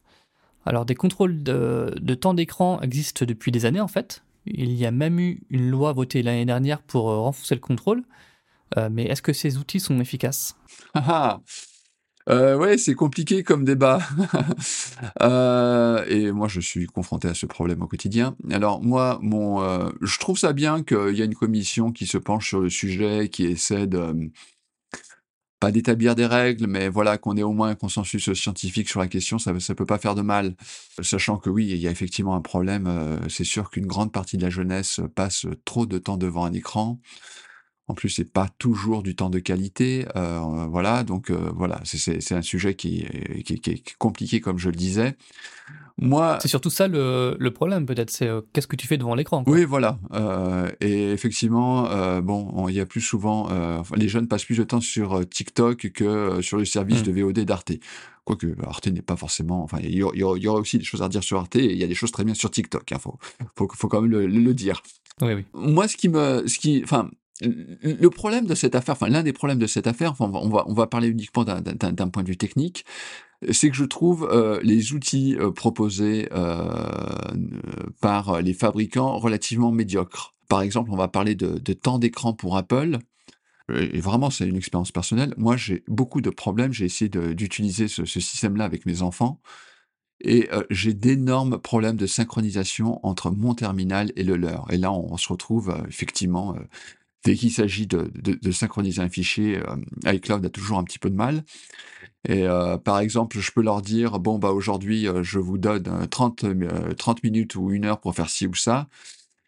Alors 0.65 0.85
des 0.85 0.95
contrôles 0.95 1.43
de, 1.43 2.15
temps 2.15 2.35
d'écran 2.35 2.81
existent 2.83 3.25
depuis 3.27 3.51
des 3.51 3.65
années 3.65 3.81
en 3.81 3.89
fait. 3.89 4.23
Il 4.45 4.73
y 4.73 4.87
a 4.87 4.91
même 4.91 5.19
eu 5.19 5.43
une 5.51 5.71
loi 5.71 5.93
votée 5.93 6.23
l'année 6.23 6.45
dernière 6.45 6.83
pour 6.83 7.11
euh, 7.11 7.19
renforcer 7.19 7.55
le 7.55 7.61
contrôle. 7.61 8.05
Euh, 8.77 8.89
mais 8.91 9.05
est-ce 9.05 9.23
que 9.23 9.33
ces 9.33 9.59
outils 9.59 9.81
sont 9.81 9.99
efficaces? 10.01 10.57
Ah, 10.95 11.05
ah. 11.09 11.41
Euh, 12.29 12.57
ouais, 12.57 12.79
c'est 12.79 12.95
compliqué 12.95 13.43
comme 13.43 13.65
débat. 13.65 14.01
euh, 15.23 16.05
et 16.07 16.31
moi, 16.31 16.49
je 16.49 16.61
suis 16.61 16.87
confronté 16.87 17.29
à 17.29 17.35
ce 17.35 17.47
problème 17.47 17.83
au 17.83 17.87
quotidien. 17.87 18.37
Alors, 18.51 18.83
moi, 18.83 19.19
mon, 19.23 19.63
euh, 19.63 19.91
je 20.01 20.19
trouve 20.19 20.39
ça 20.39 20.53
bien 20.53 20.83
qu'il 20.83 21.15
y 21.15 21.23
a 21.23 21.25
une 21.25 21.35
commission 21.35 21.91
qui 21.91 22.07
se 22.07 22.19
penche 22.19 22.49
sur 22.49 22.61
le 22.61 22.71
sujet, 22.71 23.29
qui 23.29 23.45
essaie 23.47 23.89
de, 23.89 24.31
pas 25.59 25.73
d'établir 25.73 26.15
des 26.15 26.27
règles, 26.27 26.67
mais 26.69 26.89
voilà, 26.89 27.19
qu'on 27.19 27.37
ait 27.37 27.43
au 27.43 27.53
moins 27.53 27.71
un 27.71 27.75
consensus 27.75 28.33
scientifique 28.35 28.89
sur 28.89 29.01
la 29.01 29.09
question, 29.09 29.39
ça 29.39 29.53
ne 29.53 29.75
peut 29.75 29.87
pas 29.87 29.99
faire 29.99 30.15
de 30.15 30.23
mal. 30.23 30.55
Sachant 31.03 31.39
que 31.39 31.51
oui, 31.51 31.69
il 31.71 31.79
y 31.79 31.89
a 31.89 31.91
effectivement 31.91 32.37
un 32.37 32.41
problème. 32.41 33.21
C'est 33.29 33.45
sûr 33.45 33.71
qu'une 33.71 33.87
grande 33.87 34.13
partie 34.13 34.37
de 34.37 34.43
la 34.43 34.51
jeunesse 34.51 35.01
passe 35.15 35.47
trop 35.65 35.87
de 35.87 35.99
temps 35.99 36.17
devant 36.17 36.45
un 36.45 36.53
écran. 36.53 37.01
En 37.93 37.95
plus, 37.95 38.09
c'est 38.09 38.25
pas 38.25 38.49
toujours 38.57 39.03
du 39.03 39.15
temps 39.15 39.29
de 39.29 39.39
qualité, 39.39 40.07
euh, 40.17 40.39
voilà. 40.71 41.05
Donc 41.05 41.29
euh, 41.29 41.51
voilà, 41.55 41.79
c'est 41.85 42.33
un 42.33 42.41
sujet 42.41 42.73
qui, 42.75 43.07
qui, 43.45 43.61
qui, 43.61 43.71
est 43.71 43.97
compliqué, 43.99 44.41
comme 44.41 44.59
je 44.59 44.71
le 44.71 44.75
disais. 44.75 45.15
Moi, 45.99 46.39
c'est 46.41 46.49
surtout 46.49 46.71
ça 46.71 46.89
le, 46.89 47.37
le 47.39 47.51
problème, 47.51 47.85
peut-être. 47.85 48.09
C'est 48.09 48.29
euh, 48.29 48.41
qu'est-ce 48.55 48.67
que 48.67 48.77
tu 48.77 48.87
fais 48.87 48.97
devant 48.97 49.15
l'écran. 49.15 49.45
Oui, 49.47 49.67
voilà. 49.67 49.99
Et 50.81 51.11
effectivement, 51.11 51.83
bon, 52.23 52.67
il 52.71 52.77
y 52.77 52.81
a 52.81 52.87
plus 52.87 53.03
souvent, 53.03 53.51
les 53.95 54.09
jeunes 54.09 54.27
passent 54.27 54.47
plus 54.47 54.57
de 54.57 54.65
temps 54.65 54.81
sur 54.81 55.29
TikTok 55.29 55.91
que 55.93 56.41
sur 56.41 56.57
le 56.57 56.65
service 56.65 57.01
mmh. 57.01 57.13
de 57.13 57.21
VOD 57.21 57.41
d'Arte. 57.41 57.73
Quoique 58.25 58.47
Arte 58.67 58.87
n'est 58.87 59.03
pas 59.03 59.17
forcément. 59.17 59.63
Enfin, 59.65 59.81
il 59.83 59.97
y, 59.97 60.03
aurait 60.03 60.61
aussi 60.61 60.79
des 60.79 60.85
choses 60.85 61.03
à 61.03 61.11
dire 61.11 61.23
sur 61.23 61.39
Arte. 61.39 61.57
Et 61.57 61.73
il 61.73 61.77
y 61.77 61.85
a 61.85 61.89
des 61.89 61.95
choses 61.95 62.13
très 62.13 62.25
bien 62.25 62.33
sur 62.33 62.51
TikTok. 62.51 62.91
Il 62.91 62.95
hein, 62.95 62.99
faut, 62.99 63.19
faut, 63.55 63.69
faut, 63.75 63.89
quand 63.89 64.01
même 64.01 64.11
le, 64.11 64.27
le 64.27 64.55
dire. 64.55 64.83
Oui, 65.21 65.35
oui. 65.35 65.45
Moi, 65.53 65.89
ce 65.89 65.97
qui 65.97 66.09
me, 66.09 66.47
ce 66.47 66.59
qui, 66.59 66.81
enfin, 66.85 67.11
le 67.43 68.09
problème 68.09 68.47
de 68.47 68.55
cette 68.55 68.75
affaire, 68.75 68.95
enfin 68.95 69.09
l'un 69.09 69.23
des 69.23 69.33
problèmes 69.33 69.59
de 69.59 69.67
cette 69.67 69.87
affaire, 69.87 70.13
enfin, 70.13 70.31
on 70.33 70.49
va 70.49 70.65
on 70.67 70.75
va 70.75 70.87
parler 70.87 71.09
uniquement 71.09 71.45
d'un 71.45 72.09
point 72.09 72.23
de 72.23 72.29
vue 72.29 72.37
technique, 72.37 72.85
c'est 73.51 73.71
que 73.71 73.77
je 73.77 73.85
trouve 73.85 74.29
euh, 74.31 74.61
les 74.63 74.93
outils 74.93 75.37
euh, 75.37 75.51
proposés 75.51 76.29
euh, 76.33 76.71
par 78.01 78.41
les 78.41 78.55
fabricants 78.55 79.19
relativement 79.19 79.73
médiocres. 79.73 80.35
Par 80.49 80.63
exemple, 80.63 80.91
on 80.93 80.97
va 80.97 81.09
parler 81.09 81.35
de, 81.35 81.73
temps 81.73 81.99
d'écran 81.99 82.35
pour 82.35 82.57
Apple. 82.57 82.99
Et 83.73 84.01
vraiment, 84.01 84.29
c'est 84.29 84.47
une 84.47 84.57
expérience 84.57 84.93
personnelle. 84.93 85.33
Moi, 85.39 85.57
j'ai 85.57 85.83
beaucoup 85.89 86.21
de 86.21 86.29
problèmes. 86.29 86.73
J'ai 86.73 86.85
essayé 86.85 87.09
d'utiliser 87.09 87.89
ce 87.89 88.05
système-là 88.05 88.65
avec 88.65 88.85
mes 88.85 89.01
enfants. 89.01 89.41
Et 90.21 90.51
j'ai 90.69 90.93
d'énormes 90.93 91.59
problèmes 91.59 91.97
de 91.97 92.07
synchronisation 92.07 93.01
entre 93.07 93.31
mon 93.31 93.55
terminal 93.55 94.13
et 94.15 94.25
le 94.25 94.37
leur. 94.37 94.67
Et 94.71 94.77
là, 94.77 94.93
on, 94.93 95.17
se 95.17 95.29
retrouve 95.29 95.75
effectivement 95.89 96.55
dès 97.25 97.35
qu'il 97.35 97.51
s'agit 97.51 97.87
de, 97.87 98.51
synchroniser 98.51 99.01
un 99.01 99.09
fichier, 99.09 99.59
euh, 99.59 100.13
iCloud 100.13 100.45
a 100.45 100.51
toujours 100.51 100.79
un 100.79 100.85
petit 100.85 100.99
peu 100.99 101.11
de 101.11 101.15
mal. 101.15 101.45
Et 102.29 102.47
euh, 102.47 102.79
par 102.79 102.99
exemple, 103.01 103.39
je 103.39 103.51
peux 103.53 103.63
leur 103.63 103.83
dire, 103.83 104.19
bon, 104.19 104.39
bah 104.39 104.53
aujourd'hui, 104.53 105.09
euh, 105.09 105.23
je 105.23 105.39
vous 105.39 105.59
donne 105.59 106.07
30, 106.09 106.45
30 106.97 107.23
minutes 107.23 107.55
ou 107.57 107.71
une 107.71 107.85
heure 107.85 108.01
pour 108.01 108.15
faire 108.15 108.31
ci 108.31 108.47
ou 108.47 108.55
ça. 108.55 108.89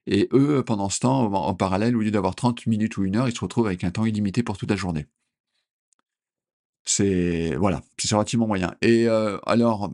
Et 0.07 0.29
eux, 0.33 0.63
pendant 0.65 0.91
ce 0.91 1.01
temps, 1.01 1.33
en, 1.33 1.55
parallèle, 1.55 1.97
au 1.97 2.01
lieu 2.01 2.11
d'avoir 2.11 2.35
30 2.35 2.67
minutes 2.67 2.97
ou 2.99 3.05
une 3.05 3.17
heure, 3.17 3.29
ils 3.29 3.35
se 3.35 3.41
retrouvent 3.41 3.67
avec 3.67 3.85
un 3.85 3.91
temps 3.91 4.05
illimité 4.05 4.43
pour 4.43 4.59
toute 4.59 4.71
la 4.71 4.77
journée. 4.77 5.07
C'est 6.85 7.55
voilà, 7.57 7.83
c'est 7.99 8.15
relativement 8.15 8.47
moyen. 8.47 8.75
Et 8.83 9.09
alors, 9.47 9.91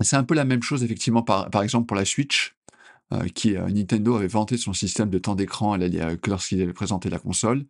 c'est 0.00 0.16
un 0.16 0.24
peu 0.24 0.34
la 0.34 0.44
même 0.44 0.62
chose 0.62 0.82
effectivement 0.82 1.22
par, 1.22 1.50
par 1.50 1.62
exemple 1.62 1.86
pour 1.86 1.96
la 1.96 2.04
Switch. 2.04 2.56
Euh, 3.12 3.28
qui 3.34 3.56
euh, 3.56 3.68
Nintendo 3.68 4.16
avait 4.16 4.28
vanté 4.28 4.56
son 4.56 4.72
système 4.72 5.10
de 5.10 5.18
temps 5.18 5.34
d'écran 5.34 5.76
lorsqu'il 6.26 6.62
avait 6.62 6.72
présenté 6.72 7.10
la 7.10 7.18
console. 7.18 7.64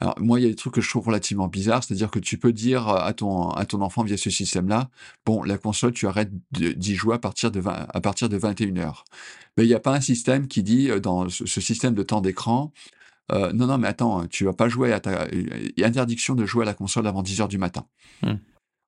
Alors 0.00 0.14
moi, 0.20 0.38
il 0.38 0.42
y 0.42 0.46
a 0.46 0.50
des 0.50 0.54
trucs 0.54 0.74
que 0.74 0.80
je 0.82 0.88
trouve 0.88 1.06
relativement 1.06 1.48
bizarres, 1.48 1.82
c'est-à-dire 1.82 2.10
que 2.10 2.18
tu 2.18 2.36
peux 2.36 2.52
dire 2.52 2.86
à 2.88 3.12
ton 3.14 3.48
à 3.50 3.64
ton 3.64 3.80
enfant 3.80 4.04
via 4.04 4.18
ce 4.18 4.28
système-là, 4.28 4.90
bon, 5.24 5.42
la 5.42 5.56
console, 5.56 5.92
tu 5.92 6.06
arrêtes 6.06 6.30
d'y 6.52 6.94
jouer 6.94 7.14
à 7.14 7.18
partir 7.18 7.50
de 7.50 7.62
à 7.66 8.00
partir 8.00 8.28
de 8.28 8.36
21 8.36 8.74
h 8.74 8.92
Mais 9.56 9.64
il 9.64 9.68
n'y 9.68 9.74
a 9.74 9.80
pas 9.80 9.94
un 9.94 10.02
système 10.02 10.48
qui 10.48 10.62
dit 10.62 10.90
euh, 10.90 11.00
dans 11.00 11.30
ce, 11.30 11.46
système 11.46 11.94
de 11.94 12.02
temps 12.02 12.20
d'écran, 12.20 12.72
non 13.32 13.66
non, 13.66 13.78
mais 13.78 13.88
attends, 13.88 14.26
tu 14.26 14.44
vas 14.44 14.52
pas 14.52 14.68
jouer 14.68 14.92
à 14.92 15.00
ta 15.00 15.26
interdiction 15.82 16.34
de 16.34 16.44
jouer 16.44 16.62
à 16.62 16.66
la 16.66 16.74
console 16.74 17.06
avant 17.06 17.22
10 17.22 17.40
heures 17.40 17.48
du 17.48 17.58
matin. 17.58 17.86
Mmh. 18.22 18.34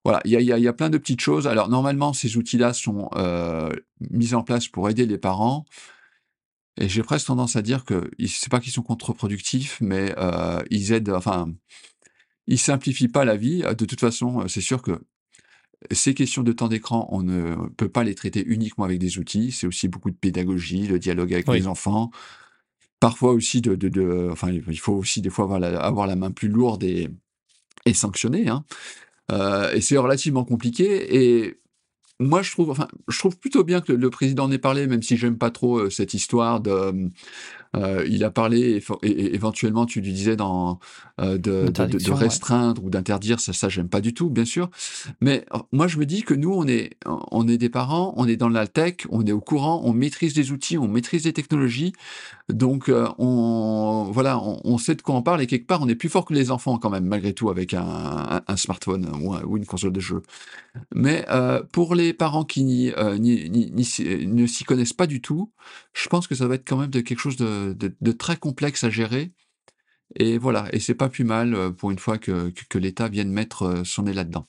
Voilà, 0.08 0.22
il 0.24 0.30
y 0.30 0.36
a, 0.36 0.40
y, 0.40 0.52
a, 0.52 0.58
y 0.58 0.66
a, 0.66 0.72
plein 0.72 0.88
de 0.88 0.96
petites 0.96 1.20
choses. 1.20 1.46
Alors 1.46 1.68
normalement, 1.68 2.14
ces 2.14 2.38
outils-là 2.38 2.72
sont 2.72 3.10
euh, 3.16 3.70
mis 4.10 4.32
en 4.32 4.42
place 4.42 4.66
pour 4.66 4.88
aider 4.88 5.04
les 5.04 5.18
parents. 5.18 5.66
Et 6.80 6.88
j'ai 6.88 7.02
presque 7.02 7.26
tendance 7.26 7.56
à 7.56 7.60
dire 7.60 7.84
que 7.84 8.10
c'est 8.26 8.48
pas 8.48 8.58
qu'ils 8.58 8.72
sont 8.72 8.80
contre-productifs, 8.82 9.76
mais 9.82 10.14
euh, 10.16 10.62
ils 10.70 10.92
aident, 10.92 11.10
enfin, 11.10 11.52
ils 12.46 12.58
simplifient 12.58 13.08
pas 13.08 13.26
la 13.26 13.36
vie. 13.36 13.60
De 13.60 13.84
toute 13.84 14.00
façon, 14.00 14.48
c'est 14.48 14.62
sûr 14.62 14.80
que 14.80 14.98
ces 15.90 16.14
questions 16.14 16.42
de 16.42 16.52
temps 16.52 16.68
d'écran, 16.68 17.06
on 17.10 17.22
ne 17.22 17.68
peut 17.76 17.90
pas 17.90 18.02
les 18.02 18.14
traiter 18.14 18.42
uniquement 18.46 18.86
avec 18.86 18.98
des 18.98 19.18
outils. 19.18 19.52
C'est 19.52 19.66
aussi 19.66 19.88
beaucoup 19.88 20.10
de 20.10 20.16
pédagogie, 20.16 20.86
le 20.86 20.98
dialogue 20.98 21.34
avec 21.34 21.48
les 21.48 21.66
enfants. 21.66 22.10
Parfois 22.98 23.32
aussi 23.32 23.60
de, 23.60 23.74
de, 23.74 23.90
de, 23.90 24.30
enfin, 24.32 24.50
il 24.50 24.80
faut 24.80 24.94
aussi 24.94 25.20
des 25.20 25.28
fois 25.28 25.44
avoir 25.44 25.60
la, 25.60 25.78
avoir 25.78 26.06
la 26.06 26.16
main 26.16 26.30
plus 26.30 26.48
lourde 26.48 26.82
et, 26.82 27.10
et 27.84 27.92
sanctionner. 27.92 28.48
Hein. 28.48 28.64
Euh, 29.30 29.72
et 29.72 29.80
c'est 29.80 29.96
relativement 29.98 30.44
compliqué. 30.44 31.16
Et 31.16 31.60
moi, 32.20 32.42
je 32.42 32.50
trouve, 32.50 32.70
enfin, 32.70 32.88
je 33.08 33.18
trouve 33.18 33.38
plutôt 33.38 33.64
bien 33.64 33.80
que 33.80 33.92
le, 33.92 34.10
président 34.10 34.44
en 34.44 34.50
ait 34.50 34.58
parlé, 34.58 34.86
même 34.86 35.02
si 35.02 35.16
j'aime 35.16 35.38
pas 35.38 35.50
trop 35.50 35.78
euh, 35.78 35.90
cette 35.90 36.14
histoire 36.14 36.60
de 36.60 37.10
euh, 37.76 38.04
il 38.08 38.24
a 38.24 38.30
parlé, 38.30 38.82
et, 39.02 39.34
éventuellement, 39.34 39.86
tu 39.86 40.00
lui 40.00 40.12
disais 40.12 40.36
dans, 40.36 40.78
euh, 41.20 41.36
de, 41.36 41.68
de, 41.68 41.98
de, 41.98 42.12
restreindre 42.12 42.84
ou 42.84 42.90
d'interdire, 42.90 43.40
ça, 43.40 43.52
ça 43.52 43.68
j'aime 43.68 43.88
pas 43.88 44.00
du 44.00 44.14
tout, 44.14 44.30
bien 44.30 44.44
sûr. 44.44 44.70
Mais 45.20 45.44
euh, 45.52 45.58
moi, 45.72 45.88
je 45.88 45.98
me 45.98 46.06
dis 46.06 46.22
que 46.22 46.32
nous, 46.32 46.52
on 46.52 46.66
est, 46.68 46.90
on 47.06 47.48
est 47.48 47.58
des 47.58 47.68
parents, 47.68 48.14
on 48.16 48.28
est 48.28 48.36
dans 48.36 48.48
la 48.48 48.68
tech, 48.68 48.94
on 49.10 49.26
est 49.26 49.32
au 49.32 49.40
courant, 49.40 49.82
on 49.84 49.92
maîtrise 49.92 50.36
les 50.36 50.52
outils, 50.52 50.78
on 50.78 50.86
maîtrise 50.86 51.24
les 51.24 51.32
technologies. 51.32 51.92
Donc, 52.48 52.88
euh, 52.88 53.08
on, 53.18 54.08
voilà, 54.12 54.38
on, 54.38 54.60
on, 54.64 54.78
sait 54.78 54.94
de 54.94 55.02
quoi 55.02 55.16
on 55.16 55.22
parle 55.22 55.42
et 55.42 55.48
quelque 55.48 55.66
part, 55.66 55.82
on 55.82 55.88
est 55.88 55.96
plus 55.96 56.08
fort 56.08 56.24
que 56.24 56.34
les 56.34 56.52
enfants 56.52 56.78
quand 56.78 56.90
même, 56.90 57.04
malgré 57.04 57.32
tout, 57.32 57.50
avec 57.50 57.74
un, 57.74 58.40
un, 58.46 58.56
smartphone 58.56 59.10
ou, 59.20 59.34
ou, 59.34 59.56
une 59.56 59.66
console 59.66 59.92
de 59.92 60.00
jeu. 60.00 60.22
Mais 60.94 61.26
pour 61.72 61.96
les 61.96 62.12
parents 62.12 62.44
qui 62.44 62.64
ne 62.64 64.46
s'y 64.46 64.64
connaissent 64.64 64.92
pas 64.92 65.08
du 65.08 65.20
tout, 65.20 65.50
je 65.94 66.08
pense 66.08 66.28
que 66.28 66.36
ça 66.36 66.46
va 66.46 66.54
être 66.54 66.66
quand 66.66 66.76
même 66.76 66.90
de 66.90 67.00
quelque 67.00 67.18
chose 67.18 67.36
de 67.36 67.57
de, 67.74 68.12
très 68.12 68.36
complexe 68.36 68.84
à 68.84 68.90
gérer. 68.90 69.32
Et 70.16 70.38
voilà, 70.38 70.66
et 70.72 70.80
c'est 70.80 70.94
pas 70.94 71.08
plus 71.08 71.24
mal 71.24 71.54
euh, 71.54 71.70
pour 71.70 71.90
une 71.90 71.98
fois 71.98 72.18
que, 72.18 72.50
que, 72.68 72.78
l'État 72.78 73.08
vienne 73.08 73.30
mettre 73.30 73.62
euh, 73.62 73.84
son 73.84 74.04
nez 74.04 74.12
là-dedans. 74.12 74.46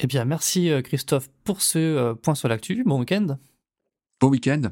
Eh 0.00 0.06
bien, 0.06 0.24
merci 0.24 0.70
euh, 0.70 0.82
Christophe 0.82 1.30
pour 1.44 1.62
ce 1.62 2.12
point 2.14 2.34
sur 2.34 2.48
l'actu. 2.48 2.84
Bon 2.84 3.00
week-end. 3.00 3.38
Bon 4.20 4.28
week-end. 4.28 4.62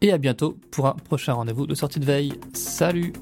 Et 0.00 0.12
à 0.12 0.18
bientôt 0.18 0.58
pour 0.70 0.86
un 0.86 0.94
prochain 0.94 1.32
rendez-vous 1.32 1.66
de 1.66 1.74
sortie 1.74 2.00
de 2.00 2.04
veille. 2.04 2.34
Salut 2.52 3.12